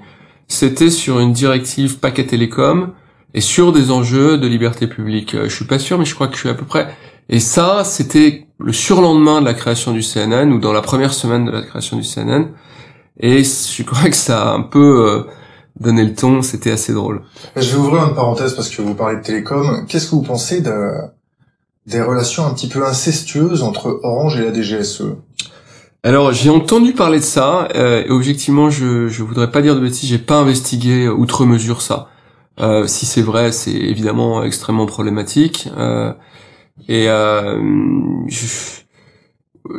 c'était 0.48 0.90
sur 0.90 1.20
une 1.20 1.32
directive 1.32 1.98
paquet 1.98 2.26
télécom 2.26 2.92
et 3.34 3.40
sur 3.40 3.72
des 3.72 3.90
enjeux 3.90 4.38
de 4.38 4.46
liberté 4.46 4.86
publique. 4.86 5.34
Euh, 5.34 5.48
je 5.48 5.54
suis 5.54 5.64
pas 5.64 5.78
sûr, 5.78 5.98
mais 5.98 6.04
je 6.04 6.14
crois 6.14 6.28
que 6.28 6.34
je 6.34 6.40
suis 6.40 6.48
à 6.48 6.54
peu 6.54 6.66
près. 6.66 6.94
Et 7.28 7.40
ça, 7.40 7.84
c'était 7.84 8.46
le 8.58 8.72
surlendemain 8.72 9.40
de 9.40 9.46
la 9.46 9.54
création 9.54 9.92
du 9.92 10.02
CNN 10.02 10.50
ou 10.52 10.58
dans 10.58 10.72
la 10.72 10.82
première 10.82 11.14
semaine 11.14 11.46
de 11.46 11.50
la 11.50 11.62
création 11.62 11.96
du 11.96 12.02
CNN. 12.02 12.48
Et 13.20 13.44
je 13.44 13.82
crois 13.82 14.08
que 14.10 14.16
ça 14.16 14.50
a 14.50 14.54
un 14.54 14.62
peu 14.62 15.06
euh, 15.08 15.22
donné 15.78 16.04
le 16.04 16.14
ton. 16.14 16.42
C'était 16.42 16.70
assez 16.70 16.92
drôle. 16.92 17.22
Je 17.56 17.72
vais 17.72 17.78
ouvrir 17.78 18.04
une 18.04 18.14
parenthèse 18.14 18.54
parce 18.54 18.68
que 18.68 18.82
vous 18.82 18.94
parlez 18.94 19.16
de 19.16 19.22
télécom. 19.22 19.86
Qu'est-ce 19.88 20.06
que 20.06 20.14
vous 20.14 20.22
pensez 20.22 20.60
de 20.60 20.92
des 21.86 22.00
relations 22.00 22.46
un 22.46 22.54
petit 22.54 22.68
peu 22.68 22.86
incestueuses 22.86 23.62
entre 23.62 24.00
Orange 24.04 24.38
et 24.38 24.44
la 24.44 24.52
DGSE. 24.52 25.16
Alors 26.04 26.32
j'ai 26.32 26.50
entendu 26.50 26.92
parler 26.92 27.18
de 27.18 27.24
ça. 27.24 27.68
Euh, 27.74 28.04
et 28.04 28.10
objectivement, 28.10 28.70
je 28.70 29.08
je 29.08 29.22
voudrais 29.22 29.50
pas 29.50 29.62
dire 29.62 29.74
de 29.74 29.80
bêtises. 29.80 30.08
J'ai 30.08 30.18
pas 30.18 30.36
investigué 30.36 31.08
outre 31.08 31.44
mesure 31.44 31.82
ça. 31.82 32.08
Euh, 32.60 32.86
si 32.86 33.06
c'est 33.06 33.22
vrai, 33.22 33.52
c'est 33.52 33.72
évidemment 33.72 34.42
extrêmement 34.42 34.86
problématique. 34.86 35.68
Euh, 35.76 36.12
et 36.88 37.08
euh, 37.08 37.60
je, 38.28 38.46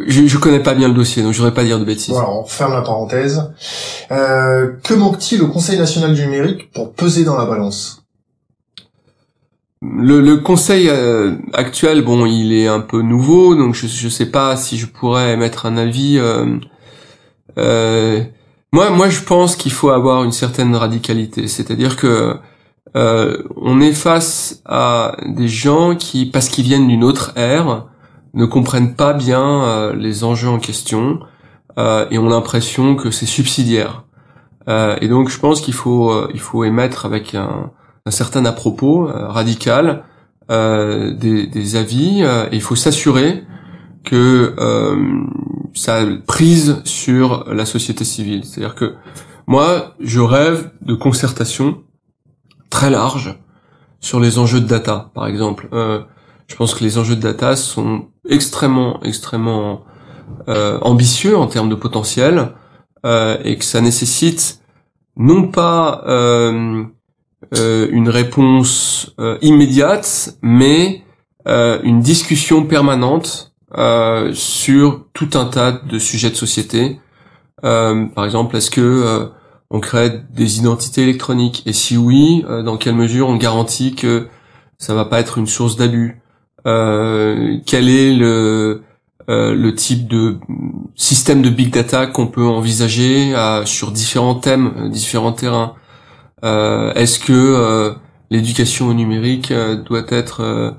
je, 0.07 0.27
je 0.27 0.37
connais 0.37 0.61
pas 0.61 0.73
bien 0.73 0.87
le 0.87 0.93
dossier, 0.93 1.23
donc 1.23 1.33
je 1.33 1.37
voudrais 1.37 1.53
pas 1.53 1.63
dire 1.63 1.79
de 1.79 1.85
bêtises. 1.85 2.13
Voilà, 2.13 2.29
on 2.29 2.45
ferme 2.45 2.73
la 2.73 2.81
parenthèse. 2.81 3.51
Euh, 4.11 4.73
que 4.83 4.93
manque-t-il 4.93 5.41
au 5.41 5.47
Conseil 5.47 5.77
national 5.77 6.13
du 6.13 6.21
numérique 6.23 6.71
pour 6.71 6.93
peser 6.93 7.23
dans 7.23 7.37
la 7.37 7.45
balance? 7.45 8.03
Le, 9.83 10.21
le, 10.21 10.37
conseil 10.37 10.87
euh, 10.89 11.33
actuel, 11.53 12.03
bon, 12.03 12.25
il 12.25 12.53
est 12.53 12.67
un 12.67 12.79
peu 12.79 13.01
nouveau, 13.01 13.53
donc 13.53 13.75
je 13.75 13.87
je 13.87 14.07
sais 14.07 14.27
pas 14.27 14.55
si 14.55 14.77
je 14.77 14.85
pourrais 14.85 15.35
mettre 15.35 15.65
un 15.65 15.75
avis. 15.75 16.17
Euh, 16.17 16.57
euh, 17.57 18.23
moi, 18.71 18.91
moi, 18.91 19.09
je 19.09 19.19
pense 19.21 19.57
qu'il 19.57 19.73
faut 19.73 19.89
avoir 19.89 20.23
une 20.23 20.31
certaine 20.31 20.73
radicalité, 20.73 21.47
c'est-à-dire 21.47 21.97
que 21.97 22.35
on 22.95 23.81
est 23.81 23.91
face 23.91 24.61
à 24.65 25.17
des 25.25 25.47
gens 25.47 25.95
qui, 25.95 26.27
parce 26.27 26.47
qu'ils 26.47 26.63
viennent 26.63 26.87
d'une 26.87 27.03
autre 27.03 27.33
ère, 27.35 27.87
ne 28.33 28.45
comprennent 28.45 28.95
pas 28.95 29.13
bien 29.13 29.93
les 29.93 30.23
enjeux 30.23 30.49
en 30.49 30.59
question 30.59 31.19
et 31.77 32.17
ont 32.17 32.29
l'impression 32.29 32.95
que 32.95 33.11
c'est 33.11 33.25
subsidiaire. 33.25 34.05
et 34.67 35.07
donc, 35.07 35.29
je 35.29 35.39
pense 35.39 35.61
qu'il 35.61 35.73
faut 35.73 36.29
il 36.33 36.39
faut 36.39 36.63
émettre 36.63 37.05
avec 37.05 37.35
un 38.05 38.11
certain 38.11 38.45
à 38.45 38.51
propos 38.51 39.07
euh, 39.07 39.27
radical 39.27 40.03
euh, 40.51 41.13
des, 41.13 41.75
avis 41.75 42.21
euh, 42.21 42.47
et 42.51 42.55
il 42.55 42.61
faut 42.61 42.75
s'assurer 42.75 43.45
que 44.03 44.53
ça 45.73 46.01
prise 46.27 46.81
sur 46.83 47.45
la 47.53 47.65
société 47.65 48.03
civile. 48.03 48.43
C'est-à-dire 48.43 48.75
que 48.75 48.95
moi, 49.47 49.95
je 50.01 50.19
rêve 50.19 50.71
de 50.81 50.93
concertation 50.93 51.83
très 52.69 52.89
large 52.89 53.39
sur 54.01 54.19
les 54.19 54.39
enjeux 54.39 54.59
de 54.59 54.67
data, 54.67 55.09
par 55.13 55.25
exemple. 55.27 55.69
Euh, 55.71 56.01
je 56.47 56.55
pense 56.55 56.73
que 56.75 56.83
les 56.83 56.97
enjeux 56.97 57.15
de 57.15 57.21
data 57.21 57.55
sont 57.55 58.07
extrêmement, 58.27 59.01
extrêmement 59.03 59.83
euh, 60.47 60.79
ambitieux 60.81 61.37
en 61.37 61.47
termes 61.47 61.69
de 61.69 61.75
potentiel 61.75 62.53
euh, 63.05 63.37
et 63.43 63.57
que 63.57 63.65
ça 63.65 63.81
nécessite 63.81 64.61
non 65.15 65.47
pas 65.47 66.03
euh, 67.59 67.87
une 67.91 68.09
réponse 68.09 69.13
euh, 69.19 69.37
immédiate, 69.41 70.37
mais 70.41 71.03
euh, 71.47 71.79
une 71.83 71.99
discussion 71.99 72.65
permanente 72.65 73.51
sur 74.33 75.07
tout 75.13 75.29
un 75.33 75.45
tas 75.45 75.71
de 75.71 75.97
sujets 75.97 76.29
de 76.29 76.35
société. 76.35 76.99
par 77.61 78.23
exemple, 78.23 78.55
est-ce 78.55 78.69
que 78.69 79.31
on 79.71 79.79
crée 79.79 80.21
des 80.29 80.59
identités 80.59 81.01
électroniques? 81.01 81.63
Et 81.65 81.73
si 81.73 81.97
oui, 81.97 82.45
dans 82.47 82.77
quelle 82.77 82.93
mesure 82.93 83.29
on 83.29 83.35
garantit 83.35 83.95
que 83.95 84.27
ça 84.77 84.93
va 84.93 85.05
pas 85.05 85.19
être 85.19 85.39
une 85.39 85.47
source 85.47 85.75
d'abus? 85.75 86.21
Quel 86.65 87.89
est 87.89 88.13
le 88.13 88.81
le 89.27 89.71
type 89.71 90.07
de 90.07 90.37
système 90.95 91.41
de 91.41 91.49
big 91.49 91.73
data 91.73 92.07
qu'on 92.07 92.27
peut 92.27 92.45
envisager 92.45 93.33
sur 93.65 93.91
différents 93.91 94.35
thèmes, 94.35 94.89
différents 94.89 95.33
terrains? 95.33 95.75
Euh, 96.43 96.93
est-ce 96.93 97.19
que 97.19 97.31
euh, 97.31 97.93
l'éducation 98.29 98.87
au 98.87 98.93
numérique 98.93 99.51
euh, 99.51 99.75
doit 99.75 100.03
être 100.09 100.75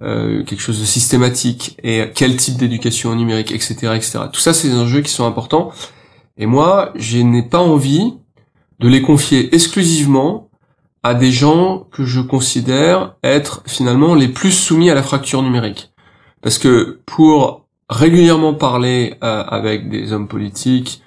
quelque 0.00 0.60
chose 0.60 0.80
de 0.80 0.84
systématique? 0.84 1.76
Et 1.82 2.04
quel 2.14 2.36
type 2.36 2.56
d'éducation 2.56 3.10
au 3.10 3.14
numérique, 3.16 3.50
etc., 3.50 3.74
etc. 3.96 4.20
Tout 4.32 4.40
ça, 4.40 4.54
c'est 4.54 4.68
des 4.68 4.76
enjeux 4.76 5.00
qui 5.00 5.10
sont 5.10 5.26
importants. 5.26 5.72
Et 6.36 6.46
moi, 6.46 6.92
je 6.94 7.18
n'ai 7.18 7.42
pas 7.42 7.58
envie 7.58 8.14
de 8.78 8.88
les 8.88 9.02
confier 9.02 9.52
exclusivement 9.52 10.47
à 11.02 11.14
des 11.14 11.30
gens 11.30 11.86
que 11.92 12.04
je 12.04 12.20
considère 12.20 13.14
être 13.22 13.62
finalement 13.66 14.14
les 14.14 14.28
plus 14.28 14.50
soumis 14.50 14.90
à 14.90 14.94
la 14.94 15.02
fracture 15.02 15.42
numérique. 15.42 15.92
Parce 16.42 16.58
que 16.58 17.00
pour 17.06 17.66
régulièrement 17.88 18.54
parler 18.54 19.14
avec 19.20 19.88
des 19.88 20.12
hommes 20.12 20.28
politiques, 20.28 21.02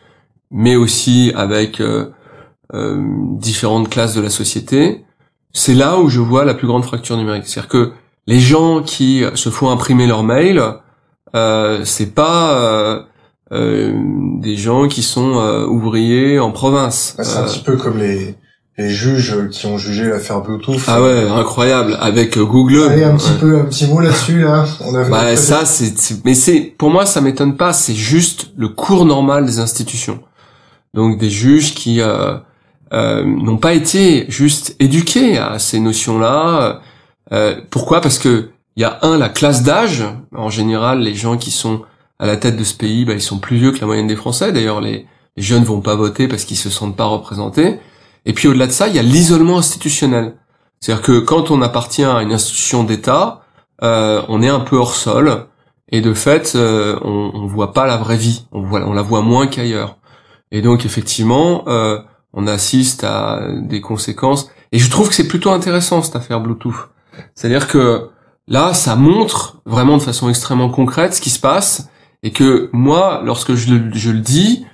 mais 0.50 0.76
aussi 0.76 1.32
avec 1.36 1.80
euh, 1.80 2.08
différentes 2.74 3.90
classes 3.90 4.16
de 4.16 4.22
la 4.22 4.30
société, 4.30 5.06
c'est 5.54 5.74
là 5.74 6.00
où 6.00 6.10
je 6.10 6.20
vois 6.20 6.46
la 6.46 6.54
plus 6.54 6.68
grande 6.68 6.84
fracture 6.84 7.18
numérique. 7.18 7.44
C'est-à-dire 7.46 7.70
que 7.70 7.92
les 8.28 8.40
gens 8.40 8.82
qui 8.82 9.24
se 9.36 9.50
font 9.50 9.70
imprimer 9.70 10.08
leur 10.08 10.24
mail, 10.24 10.62
euh, 11.36 11.82
c'est 11.86 12.14
pas 12.14 12.58
euh, 12.58 13.04
euh, 13.52 13.94
des 14.40 14.56
gens 14.56 14.88
qui 14.88 15.04
sont 15.04 15.40
euh, 15.40 15.66
ouvriers 15.66 16.40
en 16.40 16.52
province. 16.52 17.16
c'est 17.22 17.38
un 17.38 17.44
petit 17.44 17.64
peu 17.64 17.78
comme 17.78 17.98
les, 17.98 18.36
les 18.78 18.90
juges 18.90 19.50
qui 19.52 19.66
ont 19.66 19.78
jugé 19.78 20.06
l'affaire 20.10 20.42
Bluetooth. 20.42 20.82
Ah 20.88 21.02
ouais, 21.02 21.28
incroyable 21.30 21.98
avec 22.00 22.38
Google. 22.38 22.90
Allez, 22.90 23.04
un 23.04 23.18
petit 23.18 23.34
peu 23.40 23.60
un 23.60 23.66
petit 23.66 23.88
mot 23.88 24.00
là-dessus 24.00 24.42
là. 24.42 24.66
On 24.80 24.96
a 24.96 25.04
bah 25.04 25.36
ça 25.36 25.66
c'est 25.66 25.94
mais 26.26 26.34
c'est 26.34 26.62
pour 26.62 26.90
moi 26.90 27.06
ça 27.06 27.22
m'étonne 27.22 27.58
pas, 27.58 27.74
c'est 27.74 27.96
juste 27.96 28.52
le 28.56 28.70
cours 28.70 29.06
normal 29.06 29.46
des 29.46 29.60
institutions. 29.60 30.20
Donc 30.94 31.18
des 31.18 31.30
juges 31.30 31.74
qui 31.74 32.02
euh, 32.02 32.36
euh, 32.94 33.24
n'ont 33.24 33.58
pas 33.58 33.74
été 33.74 34.26
juste 34.30 34.76
éduqués 34.80 35.38
à 35.38 35.60
ces 35.60 35.80
notions-là. 35.80 36.82
Euh, 37.32 37.62
pourquoi? 37.70 38.02
Parce 38.02 38.20
que 38.20 38.50
il 38.76 38.82
y 38.82 38.86
a 38.86 39.00
un 39.02 39.18
la 39.18 39.30
classe 39.30 39.64
d'âge. 39.64 40.04
En 40.36 40.50
général, 40.50 41.02
les 41.02 41.16
gens 41.16 41.38
qui 41.38 41.52
sont 41.52 41.82
à 42.20 42.26
la 42.26 42.38
tête 42.38 42.58
de 42.58 42.64
ce 42.64 42.74
pays, 42.74 43.06
bah, 43.06 43.14
ils 43.14 43.22
sont 43.22 43.40
plus 43.40 43.58
vieux 43.58 43.72
que 43.72 43.80
la 43.80 43.88
moyenne 43.88 44.08
des 44.08 44.16
Français. 44.16 44.52
D'ailleurs, 44.52 44.82
les, 44.82 45.06
les 45.38 45.44
jeunes 45.44 45.64
vont 45.64 45.82
pas 45.82 45.96
voter 45.96 46.28
parce 46.28 46.46
qu'ils 46.46 46.58
se 46.58 46.70
sentent 46.70 46.96
pas 46.96 47.06
représentés. 47.06 47.80
Et 48.26 48.34
puis 48.34 48.48
au-delà 48.48 48.68
de 48.68 48.72
ça, 48.72 48.88
il 48.88 48.96
y 48.96 49.00
a 49.00 49.04
l'isolement 49.04 49.58
institutionnel. 49.58 50.36
C'est-à-dire 50.80 51.04
que 51.04 51.20
quand 51.20 51.52
on 51.52 51.62
appartient 51.62 52.04
à 52.04 52.22
une 52.22 52.34
institution 52.34 52.84
d'État, 52.84 53.42
euh, 53.84 54.22
on 54.30 54.42
est 54.42 54.50
un 54.50 54.60
peu 54.60 54.78
hors 54.78 54.96
sol. 54.96 55.48
Et 55.90 56.02
de 56.02 56.14
fait, 56.14 56.54
euh, 56.56 56.98
on, 57.04 57.32
on 57.34 57.48
voit 57.48 57.74
pas 57.74 57.86
la 57.86 57.98
vraie 57.98 58.18
vie. 58.18 58.46
On, 58.52 58.62
voit, 58.62 58.82
on 58.82 58.94
la 58.94 59.02
voit 59.02 59.22
moins 59.22 59.48
qu'ailleurs. 59.48 59.98
Et 60.52 60.62
donc 60.62 60.86
effectivement, 60.86 61.64
euh, 61.68 62.00
on 62.34 62.48
assiste 62.48 63.04
à 63.04 63.48
des 63.62 63.82
conséquences. 63.82 64.50
Et 64.72 64.80
je 64.80 64.90
trouve 64.90 65.10
que 65.10 65.16
c'est 65.16 65.28
plutôt 65.28 65.52
intéressant 65.52 66.02
cette 66.02 66.16
affaire 66.16 66.40
Bluetooth. 66.40 66.90
C'est-à-dire 67.36 67.68
que 67.68 68.10
là, 68.48 68.74
ça 68.74 68.96
montre 68.96 69.62
vraiment 69.66 69.98
de 69.98 70.02
façon 70.02 70.30
extrêmement 70.30 70.70
concrète 70.70 71.14
ce 71.14 71.22
qui 71.22 71.30
se 71.30 71.40
passe, 71.40 71.90
et 72.24 72.32
que 72.32 72.70
moi, 72.72 73.22
lorsque 73.24 73.56
je 73.56 73.74
je 73.94 74.12
le 74.12 74.20
dis, 74.20 74.66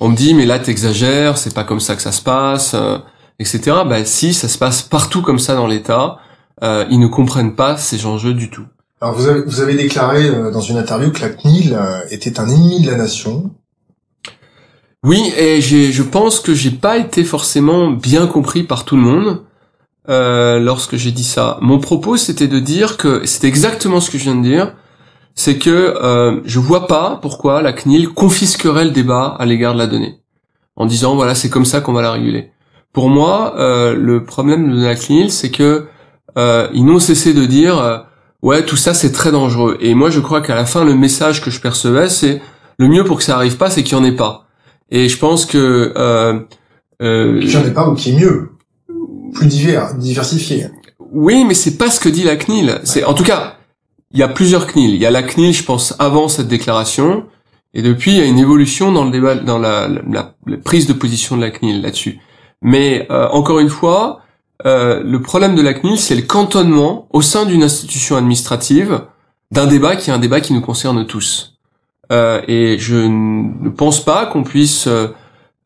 on 0.00 0.08
me 0.08 0.16
dit 0.16 0.34
mais 0.34 0.46
là 0.46 0.58
t'exagères, 0.58 1.38
c'est 1.38 1.54
pas 1.54 1.64
comme 1.64 1.80
ça 1.80 1.96
que 1.96 2.02
ça 2.02 2.12
se 2.12 2.22
passe, 2.22 2.74
euh, 2.74 2.98
etc. 3.38 3.60
Ben 3.86 4.04
si, 4.04 4.34
ça 4.34 4.48
se 4.48 4.58
passe 4.58 4.82
partout 4.82 5.22
comme 5.22 5.38
ça 5.38 5.54
dans 5.54 5.66
l'État. 5.66 6.18
euh, 6.62 6.84
ils 6.90 6.98
ne 6.98 7.06
comprennent 7.06 7.54
pas 7.54 7.76
ces 7.76 8.04
enjeux 8.06 8.34
du 8.34 8.50
tout. 8.50 8.66
Alors 9.00 9.14
vous 9.14 9.28
avez, 9.28 9.42
vous 9.42 9.60
avez 9.60 9.76
déclaré 9.76 10.26
euh, 10.28 10.50
dans 10.50 10.60
une 10.60 10.76
interview 10.76 11.12
que 11.12 11.20
la 11.20 11.28
CNIL 11.28 11.72
euh, 11.72 12.00
était 12.10 12.40
un 12.40 12.48
ennemi 12.48 12.80
de 12.82 12.90
la 12.90 12.96
nation. 12.96 13.50
Oui, 15.04 15.32
et 15.36 15.60
je 15.60 16.02
pense 16.02 16.40
que 16.40 16.54
j'ai 16.54 16.72
pas 16.72 16.98
été 16.98 17.22
forcément 17.22 17.90
bien 17.90 18.26
compris 18.26 18.64
par 18.64 18.84
tout 18.84 18.96
le 18.96 19.02
monde 19.02 19.44
euh, 20.08 20.58
lorsque 20.58 20.96
j'ai 20.96 21.12
dit 21.12 21.22
ça. 21.22 21.58
Mon 21.60 21.78
propos, 21.78 22.16
c'était 22.16 22.48
de 22.48 22.58
dire 22.58 22.96
que 22.96 23.24
c'est 23.24 23.46
exactement 23.46 24.00
ce 24.00 24.10
que 24.10 24.18
je 24.18 24.24
viens 24.24 24.34
de 24.34 24.42
dire, 24.42 24.74
c'est 25.38 25.56
que 25.56 25.70
euh, 25.70 26.40
je 26.44 26.58
vois 26.58 26.88
pas 26.88 27.20
pourquoi 27.22 27.62
la 27.62 27.72
CNIL 27.72 28.08
confisquerait 28.08 28.84
le 28.84 28.90
débat 28.90 29.36
à 29.38 29.46
l'égard 29.46 29.72
de 29.72 29.78
la 29.78 29.86
donnée, 29.86 30.18
en 30.74 30.84
disant 30.84 31.14
voilà 31.14 31.36
c'est 31.36 31.48
comme 31.48 31.64
ça 31.64 31.80
qu'on 31.80 31.92
va 31.92 32.02
la 32.02 32.10
réguler. 32.10 32.50
Pour 32.92 33.08
moi, 33.08 33.54
euh, 33.56 33.94
le 33.94 34.24
problème 34.24 34.74
de 34.74 34.84
la 34.84 34.96
CNIL, 34.96 35.30
c'est 35.30 35.52
que 35.52 35.86
euh, 36.36 36.66
ils 36.74 36.84
n'ont 36.84 36.98
cessé 36.98 37.34
de 37.34 37.44
dire 37.44 37.78
euh, 37.78 37.98
ouais 38.42 38.64
tout 38.64 38.76
ça 38.76 38.94
c'est 38.94 39.12
très 39.12 39.30
dangereux. 39.30 39.78
Et 39.80 39.94
moi 39.94 40.10
je 40.10 40.18
crois 40.18 40.40
qu'à 40.40 40.56
la 40.56 40.66
fin 40.66 40.84
le 40.84 40.96
message 40.96 41.40
que 41.40 41.52
je 41.52 41.60
percevais 41.60 42.08
c'est 42.08 42.42
le 42.76 42.88
mieux 42.88 43.04
pour 43.04 43.18
que 43.18 43.22
ça 43.22 43.36
arrive 43.36 43.58
pas 43.58 43.70
c'est 43.70 43.84
qu'il 43.84 43.96
y 43.96 44.00
en 44.00 44.04
ait 44.04 44.16
pas. 44.16 44.48
Et 44.90 45.08
je 45.08 45.18
pense 45.18 45.46
que 45.46 45.92
euh, 45.96 46.40
euh, 47.00 47.38
qu'il 47.38 47.50
n'y 47.50 47.56
en 47.56 47.64
ait 47.64 47.70
pas 47.72 47.88
ou 47.88 47.94
qui 47.94 48.10
est 48.10 48.18
mieux, 48.18 48.54
plus 49.34 49.46
divers, 49.46 49.94
diversifié. 49.94 50.66
Oui, 51.12 51.44
mais 51.46 51.54
c'est 51.54 51.78
pas 51.78 51.90
ce 51.90 52.00
que 52.00 52.08
dit 52.08 52.24
la 52.24 52.34
CNIL. 52.34 52.80
C'est 52.82 53.04
en 53.04 53.14
tout 53.14 53.22
cas 53.22 53.57
il 54.12 54.18
y 54.18 54.22
a 54.22 54.28
plusieurs 54.28 54.66
CNIL. 54.66 54.94
Il 54.94 55.00
y 55.00 55.06
a 55.06 55.10
la 55.10 55.22
CNIL, 55.22 55.52
je 55.52 55.64
pense, 55.64 55.94
avant 55.98 56.28
cette 56.28 56.48
déclaration, 56.48 57.24
et 57.74 57.82
depuis, 57.82 58.12
il 58.12 58.16
y 58.18 58.20
a 58.20 58.24
une 58.24 58.38
évolution 58.38 58.92
dans 58.92 59.04
le 59.04 59.10
débat, 59.10 59.34
dans 59.34 59.58
la, 59.58 59.88
la, 59.88 60.34
la 60.46 60.56
prise 60.56 60.86
de 60.86 60.92
position 60.92 61.36
de 61.36 61.42
la 61.42 61.50
CNIL 61.50 61.82
là-dessus. 61.82 62.18
Mais 62.62 63.06
euh, 63.10 63.28
encore 63.28 63.58
une 63.60 63.68
fois, 63.68 64.22
euh, 64.66 65.02
le 65.04 65.20
problème 65.20 65.54
de 65.54 65.62
la 65.62 65.74
CNIL, 65.74 65.98
c'est 65.98 66.16
le 66.16 66.22
cantonnement 66.22 67.08
au 67.12 67.22
sein 67.22 67.44
d'une 67.44 67.62
institution 67.62 68.16
administrative 68.16 69.02
d'un 69.50 69.66
débat 69.66 69.96
qui 69.96 70.10
est 70.10 70.12
un 70.12 70.18
débat 70.18 70.40
qui 70.40 70.52
nous 70.52 70.60
concerne 70.60 71.06
tous. 71.06 71.58
Euh, 72.10 72.40
et 72.48 72.78
je 72.78 72.96
ne 72.96 73.68
pense 73.68 74.02
pas 74.02 74.26
qu'on 74.26 74.42
puisse 74.42 74.86
euh, 74.86 75.08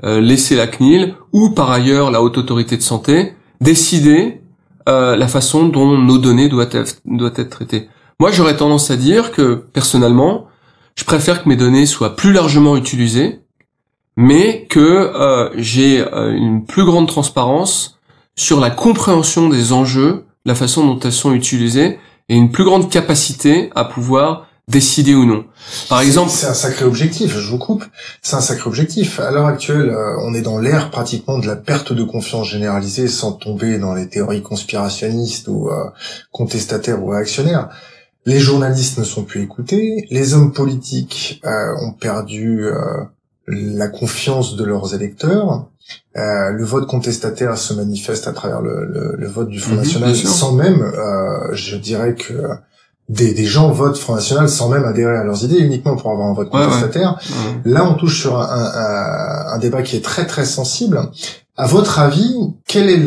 euh, 0.05 0.21
laisser 0.21 0.57
la 0.57 0.67
CNIL 0.67 1.15
ou 1.33 1.51
par 1.51 1.71
ailleurs 1.71 2.11
la 2.11 2.21
haute 2.23 2.37
autorité 2.37 2.77
de 2.77 2.83
santé 2.83 3.35
décider 3.61 4.41
euh, 4.89 5.15
la 5.17 5.29
façon 5.29 5.69
dont 5.69 5.97
nos 5.97 6.19
données 6.19 6.49
doivent 6.49 6.75
être, 6.75 6.97
doivent 7.05 7.35
être 7.37 7.51
traitées. 7.51 7.89
Moi, 8.23 8.31
j'aurais 8.31 8.57
tendance 8.57 8.89
à 8.93 8.97
dire 8.97 9.33
que 9.33 9.55
personnellement, 9.55 10.47
je 10.95 11.03
préfère 11.03 11.43
que 11.43 11.49
mes 11.49 11.57
données 11.57 11.87
soient 11.87 12.15
plus 12.15 12.33
largement 12.33 12.77
utilisées, 12.77 13.41
mais 14.17 14.65
que 14.71 14.79
euh, 14.79 15.51
j'ai 15.57 15.99
euh, 15.99 16.31
une 16.31 16.65
plus 16.65 16.85
grande 16.85 17.09
transparence 17.09 17.99
sur 18.37 18.61
la 18.61 18.71
compréhension 18.71 19.49
des 19.49 19.73
enjeux, 19.73 20.25
la 20.45 20.55
façon 20.55 20.87
dont 20.87 21.01
elles 21.01 21.11
sont 21.11 21.33
utilisées, 21.33 21.99
et 22.29 22.37
une 22.37 22.53
plus 22.53 22.63
grande 22.63 22.89
capacité 22.89 23.71
à 23.75 23.85
pouvoir 23.85 24.47
décider 24.69 25.17
ou 25.17 25.25
non. 25.25 25.45
Par 25.89 26.01
exemple, 26.01 26.31
c'est 26.31 26.47
un 26.47 26.55
sacré 26.55 26.85
objectif. 26.85 27.37
Je 27.37 27.51
vous 27.51 27.59
coupe. 27.59 27.85
C'est 28.23 28.37
un 28.37 28.41
sacré 28.41 28.69
objectif. 28.69 29.19
À 29.19 29.33
l'heure 29.33 29.47
actuelle, 29.47 29.91
euh, 29.91 30.15
on 30.21 30.33
est 30.33 30.43
dans 30.43 30.59
l'ère 30.59 30.93
pratiquement 30.93 31.41
de 31.41 31.49
la 31.49 31.57
perte 31.57 31.93
de 31.93 32.05
confiance 32.05 32.49
généralisée, 32.49 33.09
sans 33.09 33.33
tomber 33.33 33.79
dans 33.79 33.95
les 33.95 34.09
théories 34.09 34.43
conspirationnistes 34.43 35.49
ou 35.49 35.71
euh, 35.71 35.91
contestataires 36.31 37.03
ou 37.03 37.09
réactionnaires. 37.09 37.69
Les 38.27 38.39
journalistes 38.39 38.99
ne 38.99 39.05
sont 39.05 39.25
plus 39.25 39.43
écoutés. 39.43 40.07
Les 40.11 40.35
hommes 40.35 40.53
politiques 40.53 41.41
euh, 41.45 41.75
ont 41.83 41.93
perdu 41.93 42.65
euh, 42.65 42.75
la 43.49 43.89
confiance 43.89 44.57
de 44.57 44.65
leurs 44.65 44.95
électeurs. 44.95 45.67
Euh, 46.17 46.51
le 46.51 46.65
vote 46.65 46.87
contestataire 46.87 47.59
se 47.59 47.75
manifeste 47.75 48.29
à 48.29 48.33
travers 48.33 48.61
le, 48.63 48.85
le, 48.87 49.17
le 49.19 49.27
vote 49.27 49.49
du 49.49 49.59
Front 49.59 49.73
Mhm, 49.73 49.79
National, 49.79 50.15
sans 50.17 50.53
même, 50.53 50.81
euh, 50.83 51.53
je 51.53 51.77
dirais 51.77 52.15
que 52.15 52.33
des, 53.09 53.35
des 53.35 53.45
gens 53.45 53.71
votent 53.73 53.99
Front 53.99 54.15
National 54.15 54.49
sans 54.49 54.69
même 54.69 54.85
adhérer 54.85 55.17
à 55.17 55.25
leurs 55.25 55.43
idées, 55.45 55.59
uniquement 55.59 55.97
pour 55.97 56.13
avoir 56.13 56.29
un 56.29 56.35
vote 56.35 56.49
Ouais, 56.55 56.61
ouais. 56.61 56.67
contestataire. 56.67 57.19
Là, 57.65 57.85
on 57.91 57.95
touche 57.95 58.21
sur 58.21 58.39
un, 58.41 58.45
un- 58.49 59.53
un 59.55 59.59
débat 59.59 59.83
qui 59.83 59.97
est 59.97 60.05
très 60.05 60.25
très 60.27 60.45
sensible. 60.45 61.01
À 61.57 61.67
votre 61.67 61.99
avis, 61.99 62.37
quel 62.69 62.89
est 62.89 63.05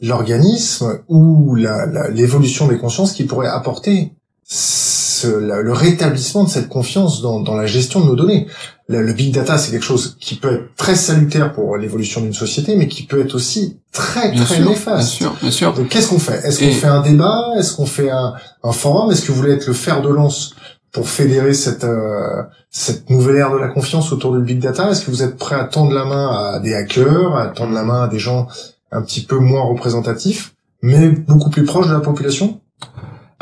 l'organisme 0.00 1.00
ou 1.08 1.54
l'évolution 1.56 2.68
des 2.68 2.78
consciences 2.78 3.12
qui 3.12 3.24
pourrait 3.24 3.48
apporter 3.48 4.12
ce- 4.54 5.28
la- 5.28 5.62
le 5.62 5.72
rétablissement 5.72 6.42
de 6.42 6.48
cette 6.50 6.68
confiance 6.68 7.22
dans, 7.22 7.38
dans 7.40 7.54
la 7.54 7.66
gestion 7.66 8.00
de 8.00 8.06
nos 8.06 8.16
données. 8.16 8.48
Le, 8.88 9.00
le 9.02 9.12
big 9.12 9.32
data, 9.32 9.56
c'est 9.58 9.70
quelque 9.70 9.84
chose 9.84 10.16
qui 10.18 10.34
peut 10.34 10.52
être 10.54 10.74
très 10.76 10.96
salutaire 10.96 11.52
pour 11.52 11.76
l'évolution 11.76 12.20
d'une 12.20 12.34
société, 12.34 12.74
mais 12.74 12.88
qui 12.88 13.04
peut 13.04 13.20
être 13.20 13.36
aussi 13.36 13.78
très 13.92 14.32
bien 14.32 14.42
très 14.44 14.56
sûr, 14.56 14.62
bien 14.64 14.70
néfaste. 14.72 15.08
sûr, 15.08 15.36
bien 15.40 15.50
sûr. 15.52 15.72
Donc 15.74 15.88
qu'est-ce 15.88 16.08
qu'on 16.08 16.18
fait? 16.18 16.40
Est-ce 16.44 16.58
qu'on 16.64 16.72
fait 16.72 16.88
un 16.88 17.00
débat? 17.00 17.52
Est-ce 17.58 17.74
qu'on 17.76 17.86
fait 17.86 18.10
un, 18.10 18.34
un 18.64 18.72
forum? 18.72 19.12
Est-ce 19.12 19.22
que 19.22 19.30
vous 19.30 19.38
voulez 19.38 19.52
être 19.52 19.68
le 19.68 19.72
fer 19.72 20.02
de 20.02 20.08
lance 20.08 20.56
pour 20.90 21.08
fédérer 21.08 21.54
cette 21.54 21.84
euh, 21.84 22.42
cette 22.70 23.08
nouvelle 23.10 23.36
ère 23.36 23.52
de 23.52 23.58
la 23.58 23.68
confiance 23.68 24.10
autour 24.12 24.36
du 24.36 24.42
big 24.42 24.58
data? 24.58 24.90
Est-ce 24.90 25.04
que 25.04 25.12
vous 25.12 25.22
êtes 25.22 25.36
prêt 25.36 25.54
à 25.54 25.64
tendre 25.64 25.92
la 25.92 26.04
main 26.04 26.26
à 26.54 26.58
des 26.58 26.74
hackers, 26.74 27.36
à 27.36 27.46
tendre 27.46 27.72
la 27.72 27.84
main 27.84 28.02
à 28.02 28.08
des 28.08 28.18
gens 28.18 28.48
un 28.90 29.02
petit 29.02 29.20
peu 29.22 29.38
moins 29.38 29.62
représentatifs, 29.62 30.54
mais 30.82 31.08
beaucoup 31.10 31.50
plus 31.50 31.62
proches 31.64 31.86
de 31.86 31.92
la 31.92 32.00
population? 32.00 32.58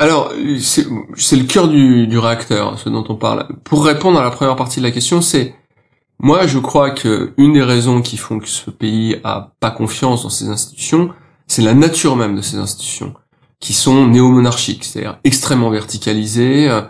Alors, 0.00 0.32
c'est 0.56 1.36
le 1.36 1.44
cœur 1.44 1.68
du, 1.68 2.06
du 2.06 2.18
réacteur, 2.18 2.78
ce 2.78 2.88
dont 2.88 3.04
on 3.08 3.16
parle. 3.16 3.48
Pour 3.64 3.84
répondre 3.84 4.18
à 4.18 4.22
la 4.22 4.30
première 4.30 4.54
partie 4.54 4.78
de 4.78 4.84
la 4.84 4.92
question, 4.92 5.20
c'est 5.20 5.56
moi, 6.20 6.46
je 6.46 6.58
crois 6.58 6.90
que 6.90 7.32
une 7.36 7.52
des 7.52 7.62
raisons 7.62 8.00
qui 8.00 8.16
font 8.16 8.38
que 8.38 8.48
ce 8.48 8.70
pays 8.70 9.16
a 9.22 9.52
pas 9.60 9.70
confiance 9.70 10.22
dans 10.22 10.30
ses 10.30 10.48
institutions, 10.48 11.10
c'est 11.46 11.62
la 11.62 11.74
nature 11.74 12.16
même 12.16 12.36
de 12.36 12.42
ces 12.42 12.58
institutions, 12.58 13.14
qui 13.60 13.72
sont 13.72 14.06
néo-monarchiques, 14.06 14.84
c'est-à-dire 14.84 15.18
extrêmement 15.24 15.70
verticalisées. 15.70 16.68
Euh, 16.68 16.82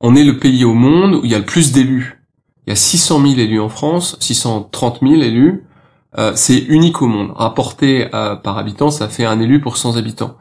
On 0.00 0.16
est 0.16 0.24
le 0.24 0.38
pays 0.38 0.64
au 0.64 0.74
monde 0.74 1.14
où 1.14 1.20
il 1.24 1.30
y 1.30 1.34
a 1.34 1.38
le 1.38 1.44
plus 1.44 1.70
d'élus. 1.70 2.24
Il 2.66 2.70
y 2.70 2.72
a 2.72 2.76
600 2.76 3.20
000 3.22 3.40
élus 3.40 3.60
en 3.60 3.68
France, 3.68 4.16
630 4.20 4.98
000 5.02 5.14
élus. 5.14 5.64
Euh, 6.18 6.32
c'est 6.34 6.58
unique 6.58 7.02
au 7.02 7.06
monde. 7.06 7.32
Rapporté 7.36 8.08
euh, 8.14 8.34
par 8.36 8.58
habitant, 8.58 8.90
ça 8.90 9.08
fait 9.08 9.24
un 9.24 9.40
élu 9.40 9.60
pour 9.60 9.76
100 9.76 9.96
habitants. 9.96 10.36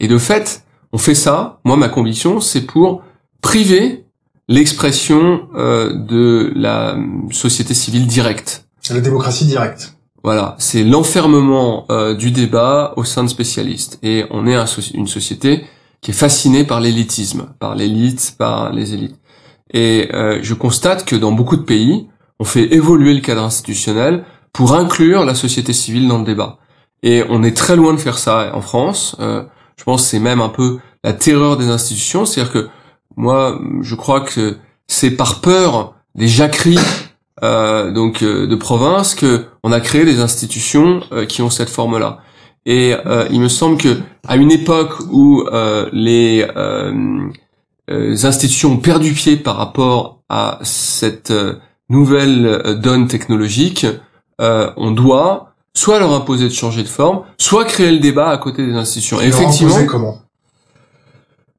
Et 0.00 0.08
de 0.08 0.18
fait, 0.18 0.64
on 0.92 0.98
fait 0.98 1.14
ça, 1.14 1.60
moi 1.64 1.76
ma 1.76 1.88
conviction, 1.88 2.40
c'est 2.40 2.62
pour 2.62 3.02
priver 3.40 4.04
l'expression 4.48 5.48
euh, 5.54 5.94
de 5.94 6.52
la 6.54 6.96
société 7.30 7.74
civile 7.74 8.06
directe. 8.06 8.66
C'est 8.80 8.94
la 8.94 9.00
démocratie 9.00 9.46
directe. 9.46 9.94
Voilà, 10.24 10.54
c'est 10.58 10.84
l'enfermement 10.84 11.86
euh, 11.90 12.14
du 12.14 12.30
débat 12.30 12.94
au 12.96 13.04
sein 13.04 13.24
de 13.24 13.28
spécialistes. 13.28 13.98
Et 14.02 14.24
on 14.30 14.46
est 14.46 14.54
un 14.54 14.66
une 14.94 15.08
société 15.08 15.64
qui 16.00 16.10
est 16.10 16.14
fascinée 16.14 16.64
par 16.64 16.80
l'élitisme, 16.80 17.48
par 17.58 17.74
l'élite, 17.74 18.34
par 18.38 18.72
les 18.72 18.94
élites. 18.94 19.16
Et 19.72 20.08
euh, 20.12 20.38
je 20.42 20.54
constate 20.54 21.04
que 21.04 21.16
dans 21.16 21.32
beaucoup 21.32 21.56
de 21.56 21.62
pays, 21.62 22.08
on 22.38 22.44
fait 22.44 22.74
évoluer 22.74 23.14
le 23.14 23.20
cadre 23.20 23.42
institutionnel 23.42 24.24
pour 24.52 24.74
inclure 24.74 25.24
la 25.24 25.34
société 25.34 25.72
civile 25.72 26.08
dans 26.08 26.18
le 26.18 26.24
débat. 26.24 26.58
Et 27.02 27.24
on 27.28 27.42
est 27.42 27.56
très 27.56 27.76
loin 27.76 27.92
de 27.94 27.98
faire 27.98 28.18
ça 28.18 28.52
en 28.54 28.60
France. 28.60 29.16
Euh, 29.20 29.42
je 29.82 29.84
pense 29.84 30.02
que 30.02 30.08
c'est 30.10 30.20
même 30.20 30.40
un 30.40 30.48
peu 30.48 30.78
la 31.02 31.12
terreur 31.12 31.56
des 31.56 31.68
institutions. 31.68 32.24
C'est-à-dire 32.24 32.52
que 32.52 32.68
moi, 33.16 33.58
je 33.80 33.96
crois 33.96 34.20
que 34.20 34.58
c'est 34.86 35.10
par 35.10 35.40
peur 35.40 35.96
des 36.14 36.28
jacqueries 36.28 36.78
euh, 37.42 37.90
donc 37.90 38.22
euh, 38.22 38.46
de 38.46 38.54
province 38.54 39.16
que 39.16 39.46
on 39.64 39.72
a 39.72 39.80
créé 39.80 40.04
des 40.04 40.20
institutions 40.20 41.00
euh, 41.10 41.26
qui 41.26 41.42
ont 41.42 41.50
cette 41.50 41.68
forme-là. 41.68 42.18
Et 42.64 42.94
euh, 43.06 43.26
il 43.32 43.40
me 43.40 43.48
semble 43.48 43.76
que 43.76 43.98
à 44.28 44.36
une 44.36 44.52
époque 44.52 45.00
où 45.10 45.42
euh, 45.52 45.90
les 45.92 46.46
euh, 46.56 47.28
euh, 47.90 48.12
institutions 48.22 48.74
ont 48.74 48.76
perdu 48.76 49.14
pied 49.14 49.36
par 49.36 49.56
rapport 49.56 50.20
à 50.28 50.60
cette 50.62 51.32
nouvelle 51.88 52.78
donne 52.80 53.08
technologique, 53.08 53.84
on 54.38 54.92
doit 54.92 55.51
soit 55.74 55.98
leur 55.98 56.12
imposer 56.12 56.44
de 56.48 56.52
changer 56.52 56.82
de 56.82 56.88
forme, 56.88 57.22
soit 57.38 57.64
créer 57.64 57.90
le 57.90 57.98
débat 57.98 58.30
à 58.30 58.38
côté 58.38 58.66
des 58.66 58.74
institutions. 58.74 59.20
Et 59.20 59.26
effectivement, 59.26 59.84
comment? 59.86 60.18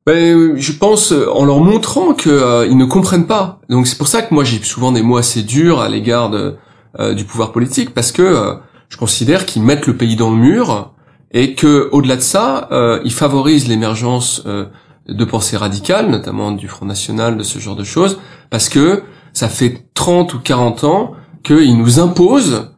Ben, 0.05 0.57
je 0.57 0.71
pense 0.73 1.13
euh, 1.13 1.31
en 1.31 1.45
leur 1.45 1.59
montrant 1.61 2.13
que 2.13 2.29
euh, 2.29 2.67
ils 2.67 2.75
ne 2.77 2.83
comprennent 2.85 3.25
pas. 3.25 3.59
Donc 3.69 3.87
c'est 3.87 3.97
pour 3.97 4.09
ça 4.09 4.21
que 4.21 4.33
moi 4.33 4.43
j'ai 4.43 4.61
souvent 4.61 4.91
des 4.91 5.01
mots 5.01 5.15
assez 5.15 5.43
durs 5.43 5.79
à 5.79 5.87
l'égard 5.87 6.29
de, 6.29 6.57
euh, 6.99 7.13
du 7.13 7.23
pouvoir 7.23 7.53
politique 7.53 7.93
parce 7.93 8.11
que 8.11 8.21
euh, 8.21 8.55
je 8.89 8.97
considère 8.97 9.45
qu'ils 9.45 9.63
mettent 9.63 9.87
le 9.87 9.95
pays 9.95 10.17
dans 10.17 10.29
le 10.29 10.35
mur 10.35 10.93
et 11.31 11.55
que 11.55 11.89
au-delà 11.91 12.15
de 12.15 12.21
ça, 12.21 12.67
euh, 12.71 12.99
ils 13.03 13.13
favorisent 13.13 13.67
l'émergence 13.67 14.43
euh, 14.45 14.65
de 15.07 15.25
pensées 15.25 15.57
radicales, 15.57 16.09
notamment 16.09 16.51
du 16.51 16.67
Front 16.67 16.85
National, 16.85 17.37
de 17.37 17.43
ce 17.43 17.59
genre 17.59 17.75
de 17.75 17.83
choses, 17.83 18.19
parce 18.49 18.69
que 18.69 19.03
ça 19.33 19.49
fait 19.49 19.85
30 19.95 20.33
ou 20.35 20.39
40 20.39 20.83
ans 20.83 21.13
qu'ils 21.43 21.77
nous 21.77 21.99
imposent 21.99 22.72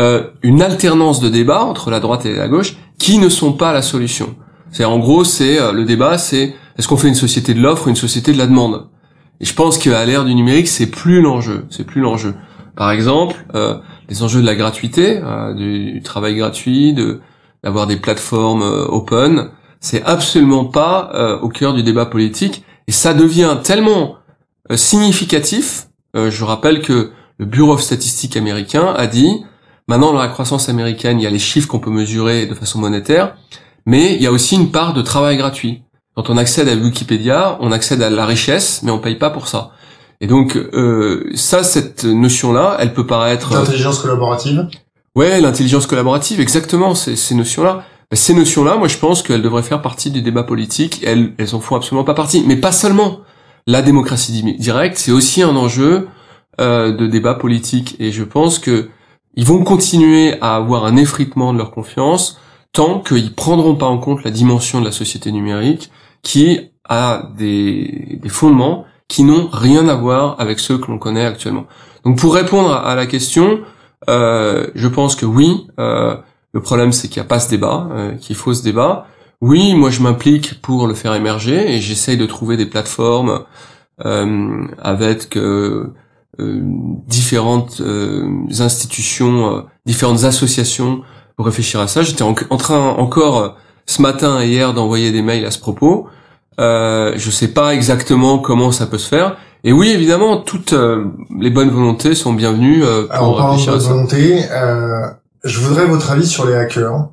euh, 0.00 0.24
une 0.42 0.62
alternance 0.62 1.20
de 1.20 1.28
débats 1.28 1.64
entre 1.64 1.90
la 1.90 2.00
droite 2.00 2.26
et 2.26 2.34
la 2.34 2.48
gauche 2.48 2.76
qui 2.98 3.18
ne 3.18 3.28
sont 3.28 3.52
pas 3.52 3.72
la 3.72 3.82
solution. 3.82 4.36
C'est 4.70 4.84
en 4.84 4.98
gros, 4.98 5.24
c'est 5.24 5.60
euh, 5.60 5.72
le 5.72 5.84
débat, 5.84 6.18
c'est 6.18 6.54
est-ce 6.76 6.86
qu'on 6.86 6.96
fait 6.96 7.08
une 7.08 7.14
société 7.14 7.54
de 7.54 7.60
l'offre 7.60 7.86
ou 7.86 7.90
une 7.90 7.96
société 7.96 8.32
de 8.32 8.38
la 8.38 8.46
demande? 8.46 8.88
Et 9.40 9.44
je 9.44 9.54
pense 9.54 9.78
qu'à 9.78 10.04
l'ère 10.04 10.24
du 10.24 10.34
numérique, 10.34 10.68
c'est 10.68 10.90
plus 10.90 11.20
l'enjeu. 11.20 11.66
C'est 11.70 11.84
plus 11.84 12.00
l'enjeu. 12.00 12.34
Par 12.76 12.90
exemple, 12.90 13.36
euh, 13.54 13.78
les 14.08 14.22
enjeux 14.22 14.40
de 14.40 14.46
la 14.46 14.54
gratuité, 14.54 15.20
euh, 15.22 15.54
du, 15.54 15.92
du 15.92 16.02
travail 16.02 16.36
gratuit, 16.36 16.92
de 16.92 17.20
d'avoir 17.64 17.88
des 17.88 17.96
plateformes 17.96 18.62
euh, 18.62 18.86
open, 18.86 19.48
c'est 19.80 20.02
absolument 20.04 20.64
pas 20.64 21.10
euh, 21.14 21.40
au 21.40 21.48
cœur 21.48 21.74
du 21.74 21.82
débat 21.82 22.06
politique 22.06 22.64
et 22.86 22.92
ça 22.92 23.14
devient 23.14 23.56
tellement 23.62 24.16
significatif. 24.74 25.88
Je 26.14 26.44
rappelle 26.44 26.82
que 26.82 27.10
le 27.38 27.46
Bureau 27.46 27.72
of 27.72 27.80
Statistics 27.80 28.36
américain 28.36 28.92
a 28.96 29.06
dit 29.06 29.44
maintenant 29.88 30.12
dans 30.12 30.20
la 30.20 30.28
croissance 30.28 30.68
américaine, 30.68 31.18
il 31.18 31.24
y 31.24 31.26
a 31.26 31.30
les 31.30 31.38
chiffres 31.38 31.66
qu'on 31.66 31.80
peut 31.80 31.90
mesurer 31.90 32.46
de 32.46 32.54
façon 32.54 32.78
monétaire, 32.78 33.36
mais 33.86 34.14
il 34.14 34.22
y 34.22 34.26
a 34.26 34.32
aussi 34.32 34.54
une 34.54 34.70
part 34.70 34.94
de 34.94 35.02
travail 35.02 35.36
gratuit. 35.36 35.82
Quand 36.14 36.30
on 36.30 36.36
accède 36.36 36.68
à 36.68 36.74
Wikipédia, 36.74 37.58
on 37.60 37.72
accède 37.72 38.02
à 38.02 38.10
la 38.10 38.26
richesse, 38.26 38.82
mais 38.82 38.90
on 38.90 38.98
paye 38.98 39.16
pas 39.16 39.30
pour 39.30 39.48
ça. 39.48 39.70
Et 40.20 40.26
donc 40.26 40.56
euh, 40.56 41.30
ça, 41.34 41.62
cette 41.62 42.04
notion-là, 42.04 42.76
elle 42.80 42.92
peut 42.92 43.06
paraître 43.06 43.54
l'intelligence 43.54 44.00
collaborative. 44.00 44.68
Ouais, 45.14 45.40
l'intelligence 45.40 45.86
collaborative, 45.86 46.40
exactement. 46.40 46.94
Ces, 46.94 47.16
ces 47.16 47.34
notions-là, 47.34 47.84
ben, 48.10 48.16
ces 48.16 48.34
notions-là, 48.34 48.76
moi, 48.76 48.88
je 48.88 48.96
pense 48.96 49.22
qu'elles 49.22 49.42
devraient 49.42 49.62
faire 49.62 49.82
partie 49.82 50.10
du 50.10 50.22
débat 50.22 50.42
politique. 50.42 51.02
Elles, 51.04 51.32
elles 51.38 51.54
en 51.54 51.60
font 51.60 51.76
absolument 51.76 52.04
pas 52.04 52.14
partie. 52.14 52.42
Mais 52.46 52.56
pas 52.56 52.72
seulement. 52.72 53.20
La 53.66 53.82
démocratie 53.82 54.42
directe, 54.58 54.96
c'est 54.96 55.12
aussi 55.12 55.42
un 55.42 55.54
enjeu 55.54 56.08
euh, 56.58 56.90
de 56.90 57.06
débat 57.06 57.34
politique. 57.34 57.96
Et 57.98 58.12
je 58.12 58.24
pense 58.24 58.58
que 58.58 58.88
ils 59.38 59.46
vont 59.46 59.62
continuer 59.62 60.34
à 60.40 60.56
avoir 60.56 60.84
un 60.84 60.96
effritement 60.96 61.52
de 61.52 61.58
leur 61.58 61.70
confiance 61.70 62.40
tant 62.72 62.98
qu'ils 62.98 63.36
prendront 63.36 63.76
pas 63.76 63.86
en 63.86 63.98
compte 63.98 64.24
la 64.24 64.32
dimension 64.32 64.80
de 64.80 64.84
la 64.84 64.90
société 64.90 65.30
numérique 65.30 65.92
qui 66.22 66.72
a 66.88 67.30
des, 67.38 68.20
fondements 68.26 68.84
qui 69.06 69.22
n'ont 69.22 69.48
rien 69.52 69.86
à 69.88 69.94
voir 69.94 70.34
avec 70.40 70.58
ceux 70.58 70.76
que 70.76 70.90
l'on 70.90 70.98
connaît 70.98 71.24
actuellement. 71.24 71.66
Donc 72.04 72.18
pour 72.18 72.34
répondre 72.34 72.72
à 72.72 72.96
la 72.96 73.06
question, 73.06 73.60
euh, 74.10 74.66
je 74.74 74.88
pense 74.88 75.14
que 75.14 75.24
oui, 75.24 75.68
euh, 75.78 76.16
le 76.52 76.60
problème 76.60 76.90
c'est 76.90 77.06
qu'il 77.06 77.22
n'y 77.22 77.26
a 77.26 77.28
pas 77.28 77.38
ce 77.38 77.48
débat, 77.48 77.88
euh, 77.92 78.16
qu'il 78.16 78.34
faut 78.34 78.54
ce 78.54 78.64
débat. 78.64 79.06
Oui, 79.40 79.74
moi 79.74 79.90
je 79.90 80.02
m'implique 80.02 80.60
pour 80.60 80.88
le 80.88 80.94
faire 80.94 81.14
émerger 81.14 81.76
et 81.76 81.80
j'essaye 81.80 82.16
de 82.16 82.26
trouver 82.26 82.56
des 82.56 82.66
plateformes 82.66 83.44
euh, 84.04 84.66
avec 84.82 85.36
euh, 85.36 85.94
différentes 86.38 87.82
institutions, 88.50 89.64
différentes 89.86 90.24
associations 90.24 91.02
pour 91.36 91.46
réfléchir 91.46 91.80
à 91.80 91.88
ça. 91.88 92.02
J'étais 92.02 92.22
en, 92.22 92.34
en, 92.50 92.56
train 92.56 92.90
encore 92.90 93.56
ce 93.86 94.02
matin 94.02 94.40
et 94.40 94.48
hier 94.48 94.74
d'envoyer 94.74 95.10
des 95.10 95.22
mails 95.22 95.46
à 95.46 95.50
ce 95.50 95.58
propos. 95.58 96.08
Euh, 96.60 97.12
je 97.16 97.30
sais 97.30 97.48
pas 97.48 97.74
exactement 97.74 98.38
comment 98.38 98.72
ça 98.72 98.86
peut 98.86 98.98
se 98.98 99.08
faire. 99.08 99.36
Et 99.64 99.72
oui, 99.72 99.88
évidemment, 99.90 100.38
toutes 100.38 100.72
euh, 100.72 101.06
les 101.38 101.50
bonnes 101.50 101.70
volontés 101.70 102.14
sont 102.14 102.32
bienvenues 102.32 102.84
euh, 102.84 103.04
pour 103.04 103.12
Alors, 103.12 103.28
en 103.30 103.36
parlant 103.36 103.56
de 103.56 103.82
volonté, 103.82 104.44
euh, 104.50 105.06
je 105.44 105.60
voudrais 105.60 105.86
votre 105.86 106.10
avis 106.10 106.26
sur 106.26 106.46
les 106.46 106.54
hackers. 106.54 107.08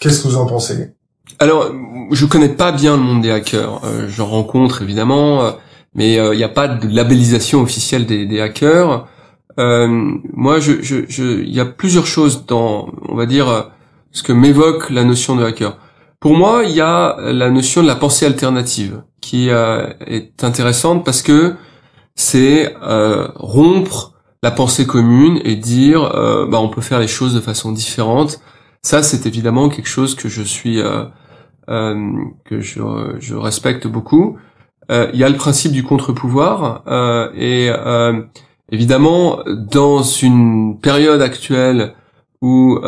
Qu'est-ce 0.00 0.22
que 0.22 0.28
vous 0.28 0.36
en 0.36 0.46
pensez? 0.46 0.92
Alors, 1.38 1.70
je 2.10 2.26
connais 2.26 2.48
pas 2.48 2.72
bien 2.72 2.96
le 2.96 3.02
monde 3.02 3.22
des 3.22 3.30
hackers. 3.30 3.80
Euh, 3.84 4.06
J'en 4.08 4.26
rencontre 4.26 4.82
évidemment, 4.82 5.52
mais 5.98 6.14
il 6.14 6.36
n'y 6.36 6.44
a 6.44 6.48
pas 6.48 6.68
de 6.68 6.88
labellisation 6.88 7.60
officielle 7.60 8.06
des, 8.06 8.40
hackers. 8.40 9.06
moi, 9.58 10.60
je, 10.60 10.80
je, 10.80 10.96
je, 11.08 11.42
il 11.42 11.54
y 11.54 11.60
a 11.60 11.66
plusieurs 11.66 12.06
choses 12.06 12.46
dans, 12.46 12.88
on 13.08 13.16
va 13.16 13.26
dire, 13.26 13.70
ce 14.12 14.22
que 14.22 14.32
m'évoque 14.32 14.90
la 14.90 15.04
notion 15.04 15.36
de 15.36 15.44
hacker. 15.44 15.76
Pour 16.20 16.36
moi, 16.36 16.64
il 16.64 16.74
y 16.74 16.80
a 16.80 17.16
la 17.20 17.50
notion 17.50 17.82
de 17.82 17.86
la 17.86 17.94
pensée 17.94 18.26
alternative 18.26 19.02
qui 19.20 19.50
euh, 19.50 19.86
est 20.06 20.42
intéressante 20.42 21.04
parce 21.04 21.22
que 21.22 21.54
c'est 22.16 22.74
euh, 22.82 23.28
rompre 23.36 24.14
la 24.42 24.50
pensée 24.50 24.86
commune 24.86 25.40
et 25.44 25.54
dire 25.54 26.02
euh, 26.02 26.46
bah 26.46 26.58
on 26.60 26.68
peut 26.68 26.80
faire 26.80 26.98
les 26.98 27.08
choses 27.08 27.34
de 27.34 27.40
façon 27.40 27.70
différente. 27.70 28.40
Ça, 28.82 29.02
c'est 29.02 29.26
évidemment 29.26 29.68
quelque 29.68 29.88
chose 29.88 30.16
que 30.16 30.28
je 30.28 30.42
suis 30.42 30.80
que 31.66 32.60
je, 32.60 32.80
je, 33.20 33.34
respecte 33.34 33.86
beaucoup. 33.86 34.38
Il 34.90 35.18
y 35.18 35.24
a 35.24 35.28
le 35.28 35.36
principe 35.36 35.72
du 35.72 35.82
contre-pouvoir 35.82 36.82
et 37.36 37.70
évidemment 38.72 39.40
dans 39.46 40.02
une 40.02 40.78
période 40.80 41.20
actuelle 41.20 41.94
où 42.40 42.78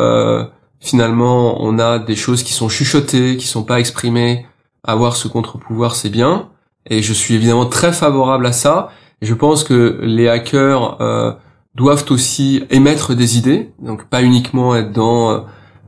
finalement 0.79 1.61
on 1.61 1.77
a 1.79 1.99
des 1.99 2.15
choses 2.15 2.43
qui 2.43 2.53
sont 2.53 2.69
chuchotées, 2.69 3.37
qui 3.37 3.47
sont 3.47 3.63
pas 3.63 3.79
exprimées, 3.79 4.45
avoir 4.83 5.15
ce 5.15 5.27
contre-pouvoir 5.27 5.95
c'est 5.95 6.09
bien, 6.09 6.49
et 6.89 7.01
je 7.01 7.13
suis 7.13 7.35
évidemment 7.35 7.67
très 7.67 7.93
favorable 7.93 8.45
à 8.47 8.51
ça, 8.51 8.89
je 9.21 9.33
pense 9.33 9.63
que 9.63 9.99
les 10.01 10.27
hackers 10.27 10.99
euh, 11.01 11.33
doivent 11.75 12.05
aussi 12.09 12.63
émettre 12.71 13.13
des 13.13 13.37
idées, 13.37 13.71
donc 13.79 14.05
pas 14.05 14.23
uniquement 14.23 14.75
être 14.75 14.91
dans 14.91 15.45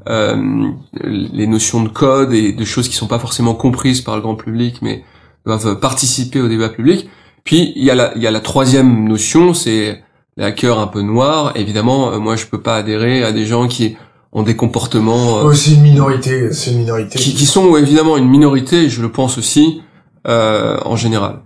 euh, 0.08 0.68
les 1.02 1.48
notions 1.48 1.82
de 1.82 1.90
code 1.90 2.34
et 2.34 2.54
de 2.54 2.66
choses 2.66 2.88
qui 2.88 2.96
sont 2.96 3.08
pas 3.08 3.20
forcément 3.20 3.56
comprises 3.56 4.02
par 4.02 4.16
le 4.16 4.22
grand 4.22 4.36
public, 4.36 4.80
mais 4.82 5.04
doivent 5.46 5.80
participer 5.80 6.42
au 6.42 6.48
débat 6.48 6.70
public. 6.70 7.10
Puis 7.44 7.74
il 7.76 7.84
y 7.84 7.92
a 7.92 7.96
la, 7.96 8.14
il 8.16 8.22
y 8.22 8.28
a 8.28 8.32
la 8.32 8.40
troisième 8.40 9.08
notion, 9.08 9.54
c'est 9.54 10.02
les 10.38 10.44
hackers 10.44 10.80
un 10.80 10.88
peu 10.88 11.02
noirs. 11.02 11.54
Évidemment, 11.56 12.12
euh, 12.12 12.20
moi 12.20 12.36
je 12.36 12.46
peux 12.46 12.62
pas 12.62 12.76
adhérer 12.76 13.24
à 13.24 13.32
des 13.32 13.46
gens 13.46 13.68
qui 13.68 13.98
ont 14.32 14.44
des 14.44 14.56
comportements. 14.56 15.46
Euh, 15.46 15.54
c'est 15.54 15.74
une 15.74 15.82
minorité, 15.82 16.52
c'est 16.52 16.72
une 16.72 16.80
minorité. 16.80 17.20
Qui, 17.20 17.34
qui, 17.34 17.46
sont 17.46 17.76
évidemment 17.78 18.18
une 18.18 18.30
minorité, 18.30 18.90
je 18.90 19.02
le 19.02 19.12
pense 19.12 19.38
aussi, 19.38 19.82
euh, 20.28 20.78
en 20.86 20.96
général. 20.96 21.40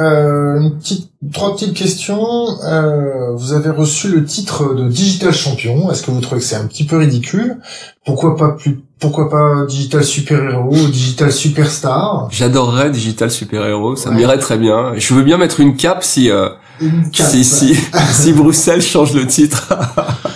Euh, 0.00 0.60
une 0.60 0.78
petite, 0.78 1.10
trois 1.32 1.54
petites 1.54 1.74
questions. 1.74 2.60
Euh, 2.64 3.32
vous 3.34 3.52
avez 3.52 3.70
reçu 3.70 4.08
le 4.08 4.24
titre 4.24 4.74
de 4.74 4.88
Digital 4.88 5.32
Champion. 5.32 5.90
Est-ce 5.90 6.02
que 6.02 6.10
vous 6.10 6.20
trouvez 6.20 6.40
que 6.40 6.46
c'est 6.46 6.56
un 6.56 6.66
petit 6.66 6.84
peu 6.84 6.96
ridicule? 6.96 7.58
Pourquoi 8.04 8.36
pas 8.36 8.50
plus 8.50 8.80
Pourquoi 8.98 9.30
pas 9.30 9.64
Digital 9.66 10.02
Super 10.04 10.42
Héros 10.42 10.74
ou 10.74 10.88
Digital 10.88 11.32
Superstar? 11.32 12.28
J'adorerais 12.30 12.90
Digital 12.90 13.30
Super 13.30 13.64
Héros. 13.64 13.96
Ça 13.96 14.10
m'irait 14.10 14.38
très 14.38 14.58
bien. 14.58 14.92
Je 14.96 15.14
veux 15.14 15.22
bien 15.22 15.38
mettre 15.38 15.60
une 15.60 15.76
cape 15.76 16.02
si 16.02 16.30
euh, 16.30 16.48
une 16.80 17.10
cape. 17.10 17.28
si 17.28 17.44
si, 17.44 17.78
si 18.12 18.32
Bruxelles 18.32 18.82
change 18.82 19.14
le 19.14 19.26
titre. 19.26 19.72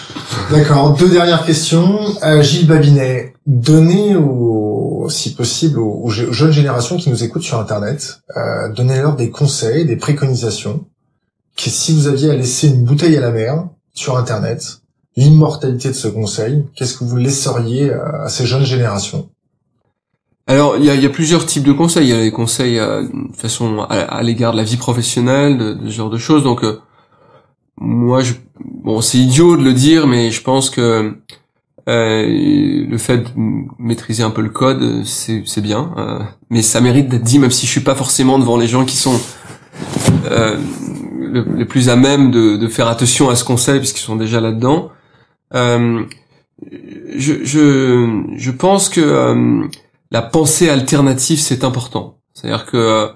D'accord. 0.51 0.97
Deux 0.97 1.09
dernières 1.09 1.47
questions. 1.47 2.01
Euh, 2.25 2.43
Gilles 2.43 2.67
Babinet, 2.67 3.35
donnez 3.47 4.17
aux, 4.17 5.07
si 5.09 5.33
possible 5.35 5.79
aux, 5.79 6.09
jeunes 6.09 6.51
générations 6.51 6.97
qui 6.97 7.09
nous 7.09 7.23
écoutent 7.23 7.45
sur 7.45 7.61
Internet, 7.61 8.21
euh, 8.37 8.69
donnez-leur 8.75 9.15
des 9.15 9.31
conseils, 9.31 9.87
des 9.87 9.95
préconisations. 9.95 10.87
Que 11.57 11.71
si 11.71 11.95
vous 11.95 12.09
aviez 12.09 12.31
à 12.31 12.35
laisser 12.35 12.67
une 12.69 12.83
bouteille 12.83 13.17
à 13.17 13.21
la 13.21 13.31
mer 13.31 13.69
sur 13.95 14.17
Internet, 14.17 14.81
l'immortalité 15.17 15.89
de 15.89 15.95
ce 15.95 16.09
conseil, 16.09 16.65
qu'est-ce 16.75 16.97
que 16.97 17.05
vous 17.05 17.17
laisseriez 17.17 17.93
à 17.93 18.29
ces 18.29 18.45
jeunes 18.45 18.65
générations? 18.65 19.29
Alors, 20.49 20.77
il 20.79 20.85
y 20.85 20.91
a, 20.91 20.97
y 20.97 21.07
a, 21.07 21.11
plusieurs 21.11 21.47
types 21.47 21.63
de 21.63 21.73
conseils. 21.73 22.09
Il 22.09 22.11
y 22.11 22.13
a 22.13 22.21
les 22.23 22.33
conseils 22.33 22.81
euh, 22.81 23.03
de 23.03 23.37
façon 23.37 23.87
à, 23.89 24.21
l'égard 24.25 24.51
de 24.51 24.57
la 24.57 24.65
vie 24.65 24.79
professionnelle, 24.79 25.57
de, 25.59 25.75
de, 25.75 25.87
ce 25.89 25.95
genre 25.95 26.11
de 26.11 26.19
choses. 26.19 26.43
Donc, 26.43 26.65
euh, 26.65 26.81
moi, 27.81 28.23
je, 28.23 28.35
bon, 28.61 29.01
c'est 29.01 29.19
idiot 29.19 29.57
de 29.57 29.65
le 29.65 29.73
dire, 29.73 30.07
mais 30.07 30.31
je 30.31 30.43
pense 30.43 30.71
que 30.71 31.15
euh, 31.89 32.87
le 32.89 32.99
fait 32.99 33.19
de 33.19 33.29
maîtriser 33.79 34.23
un 34.23 34.31
peu 34.31 34.43
le 34.43 34.51
code, 34.51 35.05
c'est, 35.05 35.43
c'est 35.47 35.63
bien, 35.63 35.93
euh, 35.97 36.19
mais 36.51 36.63
ça 36.63 36.81
mérite 36.81 37.09
d'être 37.09 37.23
dit, 37.23 37.39
même 37.39 37.51
si 37.51 37.67
je 37.67 37.71
suis 37.71 37.81
pas 37.81 37.95
forcément 37.95 38.39
devant 38.39 38.59
les 38.59 38.67
gens 38.67 38.85
qui 38.85 38.97
sont 38.97 39.19
euh, 40.31 40.59
les 41.57 41.65
plus 41.65 41.89
à 41.89 41.97
même 41.97 42.31
de, 42.31 42.57
de, 42.57 42.69
faire 42.69 42.87
attention 42.87 43.31
à 43.31 43.35
ce 43.35 43.45
conseil, 43.45 43.79
puisqu'ils 43.79 44.03
sont 44.03 44.17
déjà 44.17 44.41
là-dedans. 44.41 44.91
Euh, 45.55 46.05
je, 47.17 47.45
je, 47.45 48.23
je 48.37 48.51
pense 48.51 48.89
que 48.89 49.01
euh, 49.01 49.67
la 50.11 50.23
pensée 50.23 50.69
alternative, 50.69 51.39
c'est 51.39 51.65
important. 51.65 52.19
C'est-à-dire 52.35 52.67
que 52.67 53.09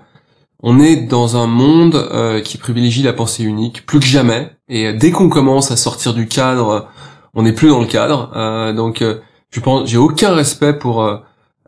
on 0.62 0.81
est 0.81 0.96
dans 0.96 1.37
un 1.37 1.46
monde 1.46 1.94
euh, 1.94 2.40
qui 2.40 2.57
privilégie 2.57 3.03
la 3.03 3.12
pensée 3.12 3.44
unique 3.44 3.85
plus 3.85 4.00
que 4.00 4.07
jamais. 4.07 4.54
Et 4.68 4.92
dès 4.92 5.11
qu'on 5.11 5.29
commence 5.29 5.70
à 5.70 5.77
sortir 5.77 6.14
du 6.14 6.27
cadre, 6.27 6.88
on 7.35 7.42
n'est 7.42 7.53
plus 7.53 7.68
dans 7.68 7.81
le 7.81 7.87
cadre. 7.87 8.33
Euh, 8.35 8.72
donc, 8.72 9.03
euh, 9.03 9.20
je 9.50 9.61
pense, 9.61 9.88
j'ai 9.88 9.98
aucun 9.98 10.35
respect 10.35 10.74
pour. 10.74 11.09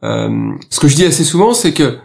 ce 0.02 0.80
que 0.80 0.88
je 0.88 0.96
dis 0.96 1.04
assez 1.04 1.24
souvent, 1.24 1.54
c'est 1.54 1.72
que 1.72 1.98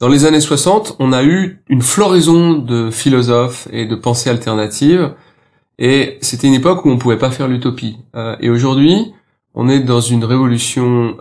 dans 0.00 0.08
les 0.08 0.24
années 0.24 0.40
60, 0.40 0.96
on 0.98 1.12
a 1.12 1.24
eu 1.24 1.62
une 1.68 1.82
floraison 1.82 2.52
de 2.52 2.90
philosophes 2.90 3.66
et 3.72 3.86
de 3.86 3.94
pensées 3.94 4.30
alternatives, 4.30 5.14
et 5.78 6.18
c'était 6.20 6.46
une 6.46 6.54
époque 6.54 6.84
où 6.84 6.90
on 6.90 6.98
pouvait 6.98 7.18
pas 7.18 7.30
faire 7.30 7.48
l'utopie. 7.48 7.98
et 8.40 8.50
aujourd'hui, 8.50 9.12
on 9.54 9.68
est 9.68 9.80
dans 9.80 10.00
une 10.00 10.24
révolution 10.24 11.16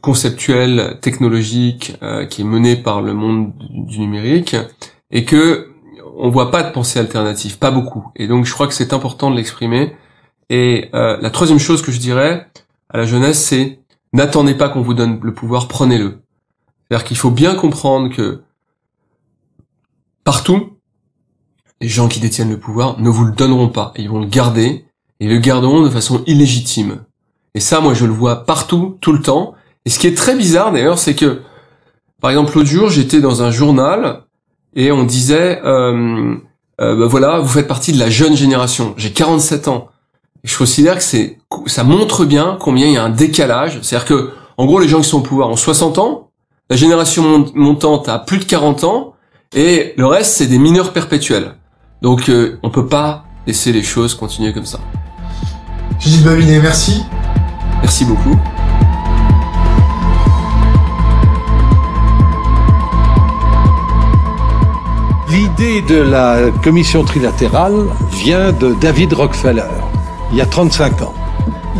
conceptuel, 0.00 0.98
technologique, 1.00 1.96
euh, 2.02 2.26
qui 2.26 2.42
est 2.42 2.44
mené 2.44 2.76
par 2.76 3.02
le 3.02 3.14
monde 3.14 3.52
du, 3.70 3.98
numérique, 3.98 4.56
et 5.10 5.24
que 5.24 5.68
on 6.18 6.30
voit 6.30 6.50
pas 6.50 6.62
de 6.62 6.72
pensée 6.72 6.98
alternative, 6.98 7.58
pas 7.58 7.70
beaucoup. 7.70 8.10
Et 8.16 8.26
donc 8.26 8.44
je 8.44 8.52
crois 8.52 8.66
que 8.66 8.74
c'est 8.74 8.92
important 8.92 9.30
de 9.30 9.36
l'exprimer. 9.36 9.96
Et 10.50 10.90
euh, 10.94 11.18
la 11.20 11.30
troisième 11.30 11.58
chose 11.58 11.82
que 11.82 11.92
je 11.92 11.98
dirais 11.98 12.46
à 12.90 12.98
la 12.98 13.04
jeunesse, 13.04 13.42
c'est 13.42 13.80
n'attendez 14.12 14.54
pas 14.54 14.68
qu'on 14.68 14.82
vous 14.82 14.94
donne 14.94 15.20
le 15.22 15.34
pouvoir, 15.34 15.68
prenez-le. 15.68 16.22
C'est-à-dire 16.88 17.06
qu'il 17.06 17.16
faut 17.16 17.30
bien 17.30 17.54
comprendre 17.54 18.14
que 18.14 18.42
partout, 20.24 20.78
les 21.80 21.88
gens 21.88 22.08
qui 22.08 22.20
détiennent 22.20 22.50
le 22.50 22.58
pouvoir 22.58 22.98
ne 22.98 23.10
vous 23.10 23.24
le 23.24 23.32
donneront 23.32 23.68
pas. 23.68 23.92
ils 23.96 24.08
vont 24.08 24.20
le 24.20 24.26
garder, 24.26 24.86
et 25.20 25.28
le 25.28 25.38
garderont 25.38 25.82
de 25.82 25.90
façon 25.90 26.22
illégitime. 26.26 27.04
Et 27.54 27.60
ça, 27.60 27.80
moi, 27.80 27.94
je 27.94 28.06
le 28.06 28.12
vois 28.12 28.44
partout, 28.44 28.98
tout 29.00 29.12
le 29.12 29.20
temps. 29.20 29.54
Et 29.84 29.90
ce 29.90 29.98
qui 29.98 30.06
est 30.06 30.16
très 30.16 30.36
bizarre, 30.36 30.72
d'ailleurs, 30.72 30.98
c'est 30.98 31.14
que, 31.14 31.42
par 32.20 32.30
exemple, 32.30 32.54
l'autre 32.54 32.68
jour, 32.68 32.88
j'étais 32.88 33.20
dans 33.20 33.42
un 33.42 33.50
journal 33.50 34.24
et 34.78 34.92
on 34.92 35.02
disait, 35.02 35.60
euh, 35.64 36.36
euh, 36.80 36.96
bah 36.96 37.06
voilà, 37.06 37.40
vous 37.40 37.48
faites 37.48 37.66
partie 37.66 37.92
de 37.92 37.98
la 37.98 38.08
jeune 38.08 38.36
génération. 38.36 38.94
J'ai 38.96 39.10
47 39.10 39.66
ans. 39.66 39.88
Et 40.44 40.48
je 40.48 40.56
considère 40.56 40.94
que 40.94 41.02
c'est, 41.02 41.38
ça 41.66 41.82
montre 41.82 42.24
bien 42.24 42.56
combien 42.60 42.86
il 42.86 42.92
y 42.92 42.96
a 42.96 43.02
un 43.02 43.10
décalage. 43.10 43.80
C'est-à-dire 43.82 44.06
que, 44.06 44.30
en 44.56 44.66
gros, 44.66 44.78
les 44.78 44.86
gens 44.86 45.00
qui 45.00 45.08
sont 45.08 45.18
au 45.18 45.22
pouvoir 45.22 45.50
ont 45.50 45.56
60 45.56 45.98
ans, 45.98 46.30
la 46.70 46.76
génération 46.76 47.44
montante 47.56 48.08
a 48.08 48.20
plus 48.20 48.38
de 48.38 48.44
40 48.44 48.84
ans, 48.84 49.14
et 49.52 49.94
le 49.96 50.06
reste, 50.06 50.34
c'est 50.34 50.46
des 50.46 50.60
mineurs 50.60 50.92
perpétuels. 50.92 51.56
Donc, 52.00 52.28
euh, 52.28 52.60
on 52.62 52.70
peut 52.70 52.86
pas 52.86 53.24
laisser 53.48 53.72
les 53.72 53.82
choses 53.82 54.14
continuer 54.14 54.52
comme 54.52 54.66
ça. 54.66 54.78
Gilles 55.98 56.22
Babinet, 56.22 56.60
merci. 56.60 57.02
Merci 57.82 58.04
beaucoup. 58.04 58.38
L'idée 65.38 65.82
de 65.82 66.02
la 66.02 66.50
commission 66.64 67.04
trilatérale 67.04 67.86
vient 68.10 68.50
de 68.50 68.74
David 68.80 69.12
Rockefeller, 69.12 69.70
il 70.32 70.38
y 70.38 70.40
a 70.40 70.46
35 70.46 71.02
ans. 71.02 71.14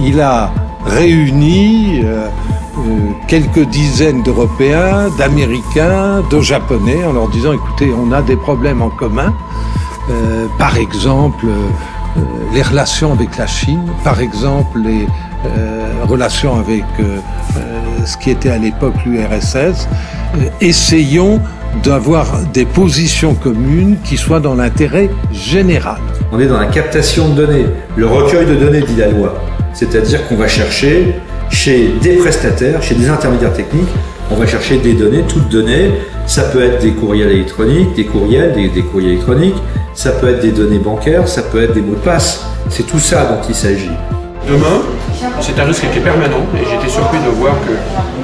Il 0.01 0.21
a 0.21 0.53
réuni 0.87 2.03
euh, 2.05 2.29
euh, 2.29 3.11
quelques 3.27 3.65
dizaines 3.65 4.23
d'Européens, 4.23 5.09
d'Américains, 5.19 6.23
de 6.31 6.41
Japonais, 6.41 7.05
en 7.05 7.13
leur 7.13 7.27
disant, 7.31 7.53
écoutez, 7.53 7.93
on 7.93 8.13
a 8.13 8.23
des 8.23 8.37
problèmes 8.37 8.81
en 8.81 8.91
commun. 8.91 9.35
Euh, 10.09 10.47
par 10.57 10.77
exemple, 10.77 11.47
les 12.55 12.63
relations 12.63 13.11
avec 13.13 13.37
la 13.39 13.49
Chine, 13.49 13.91
par 14.05 14.21
exemple, 14.21 14.79
les 14.79 15.09
relations 16.07 16.57
avec 16.57 16.85
ce 18.05 18.17
qui 18.19 18.31
était 18.31 18.51
à 18.51 18.59
l'époque 18.59 18.95
l'URSS. 19.05 19.89
essayons 20.61 21.41
d'avoir 21.83 22.27
des 22.53 22.65
positions 22.65 23.35
communes 23.35 23.97
qui 24.05 24.17
soient 24.17 24.41
dans 24.41 24.55
l'intérêt 24.55 25.11
général. 25.33 25.99
On 26.33 26.41
est 26.41 26.47
dans 26.47 26.59
la 26.59 26.67
captation 26.67 27.29
de 27.31 27.47
données, 27.47 27.67
le 27.97 28.07
recueil 28.07 28.47
de 28.47 28.55
données, 28.55 28.83
dit 28.83 28.97
la 28.97 29.09
loi. 29.09 29.35
C'est-à-dire 29.73 30.27
qu'on 30.27 30.37
va 30.37 30.49
chercher 30.49 31.15
chez 31.51 31.95
des 32.03 32.17
prestataires, 32.17 32.83
chez 32.83 32.95
des 32.95 33.09
intermédiaires 33.09 33.53
techniques, 33.53 33.89
on 34.31 34.37
va 34.37 34.47
chercher 34.47 34.79
des 34.79 34.93
données, 34.93 35.23
toutes 35.29 35.49
données. 35.49 35.93
Ça 36.27 36.43
peut 36.43 36.63
être 36.63 36.83
des 36.83 36.93
courriels 36.93 37.31
électroniques, 37.31 37.95
des 37.95 38.05
courriels, 38.05 38.53
des, 38.53 38.69
des 38.69 38.83
courriels 38.83 39.13
électroniques, 39.13 39.57
ça 39.95 40.13
peut 40.13 40.29
être 40.29 40.41
des 40.41 40.53
données 40.53 40.79
bancaires, 40.79 41.27
ça 41.27 41.43
peut 41.43 41.63
être 41.63 41.73
des 41.73 41.81
mots 41.81 41.95
de 41.95 42.01
passe. 42.01 42.45
C'est 42.69 42.87
tout 42.87 42.99
ça 42.99 43.25
dont 43.25 43.49
il 43.49 43.55
s'agit. 43.55 43.91
Demain, 44.47 44.83
c'est 45.41 45.59
un 45.59 45.65
risque 45.65 45.91
qui 45.91 45.99
est 45.99 46.03
permanent 46.03 46.45
et 46.55 46.65
j'étais 46.71 46.91
surpris 46.91 47.19
de 47.19 47.31
voir 47.31 47.55
que 47.67 47.73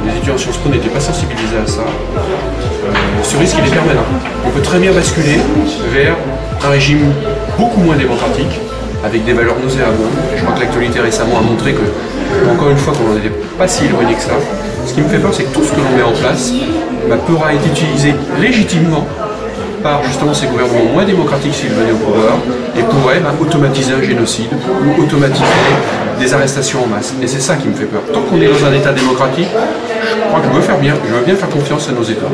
les 0.06 0.16
étudiants 0.16 0.34
en 0.34 0.38
Sciences 0.38 0.56
Po 0.58 0.68
n'étaient 0.68 0.88
pas 0.88 1.00
sensibilisés 1.00 1.58
à 1.62 1.66
ça. 1.66 1.82
Euh, 2.84 3.22
ce 3.22 3.36
risque, 3.36 3.56
il 3.58 3.66
est 3.66 3.74
permanent. 3.74 4.04
On 4.46 4.50
peut 4.50 4.62
très 4.62 4.78
bien 4.78 4.92
basculer 4.92 5.38
vers 5.92 6.16
un 6.64 6.68
régime 6.68 7.12
beaucoup 7.58 7.80
moins 7.80 7.96
démocratique, 7.96 8.60
avec 9.04 9.24
des 9.24 9.32
valeurs 9.32 9.56
nauséabondes. 9.62 10.16
Je 10.36 10.42
crois 10.42 10.54
que 10.54 10.60
l'actualité 10.60 11.00
récemment 11.00 11.38
a 11.38 11.42
montré 11.42 11.72
que, 11.72 12.50
encore 12.50 12.70
une 12.70 12.76
fois, 12.78 12.92
qu'on 12.94 13.12
n'en 13.12 13.16
était 13.16 13.32
pas 13.58 13.68
si 13.68 13.86
éloigné 13.86 14.14
que 14.14 14.22
ça. 14.22 14.32
Ce 14.86 14.92
qui 14.94 15.00
me 15.00 15.08
fait 15.08 15.18
peur, 15.18 15.32
c'est 15.32 15.44
que 15.44 15.54
tout 15.54 15.64
ce 15.64 15.72
que 15.72 15.80
l'on 15.80 15.96
met 15.96 16.02
en 16.02 16.12
place 16.12 16.52
bah, 17.08 17.16
pourra 17.26 17.54
être 17.54 17.66
utilisé 17.66 18.14
légitimement 18.40 19.06
par 19.82 20.02
justement 20.04 20.32
ces 20.32 20.46
gouvernements 20.46 20.92
moins 20.92 21.04
démocratiques 21.04 21.54
s'ils 21.54 21.70
venaient 21.70 21.92
au 21.92 21.96
pouvoir 21.96 22.38
et 22.76 22.82
pourraient 22.82 23.20
bah, 23.20 23.34
automatiser 23.40 23.92
un 23.92 24.02
génocide 24.02 24.50
ou 24.52 25.02
automatiser 25.02 25.44
des 26.18 26.32
arrestations 26.32 26.84
en 26.84 26.86
masse. 26.86 27.14
Et 27.22 27.26
c'est 27.26 27.40
ça 27.40 27.56
qui 27.56 27.68
me 27.68 27.74
fait 27.74 27.84
peur. 27.84 28.00
Tant 28.12 28.22
qu'on 28.22 28.40
est 28.40 28.48
dans 28.48 28.64
un 28.66 28.72
État 28.72 28.92
démocratique, 28.92 29.48
je 29.50 30.28
crois 30.28 30.40
que 30.40 30.46
je 30.48 30.52
veux 30.52 30.62
faire 30.62 30.78
bien, 30.78 30.94
je 31.06 31.14
veux 31.14 31.24
bien 31.24 31.36
faire 31.36 31.50
confiance 31.50 31.88
à 31.88 31.92
nos 31.92 32.02
États. 32.02 32.30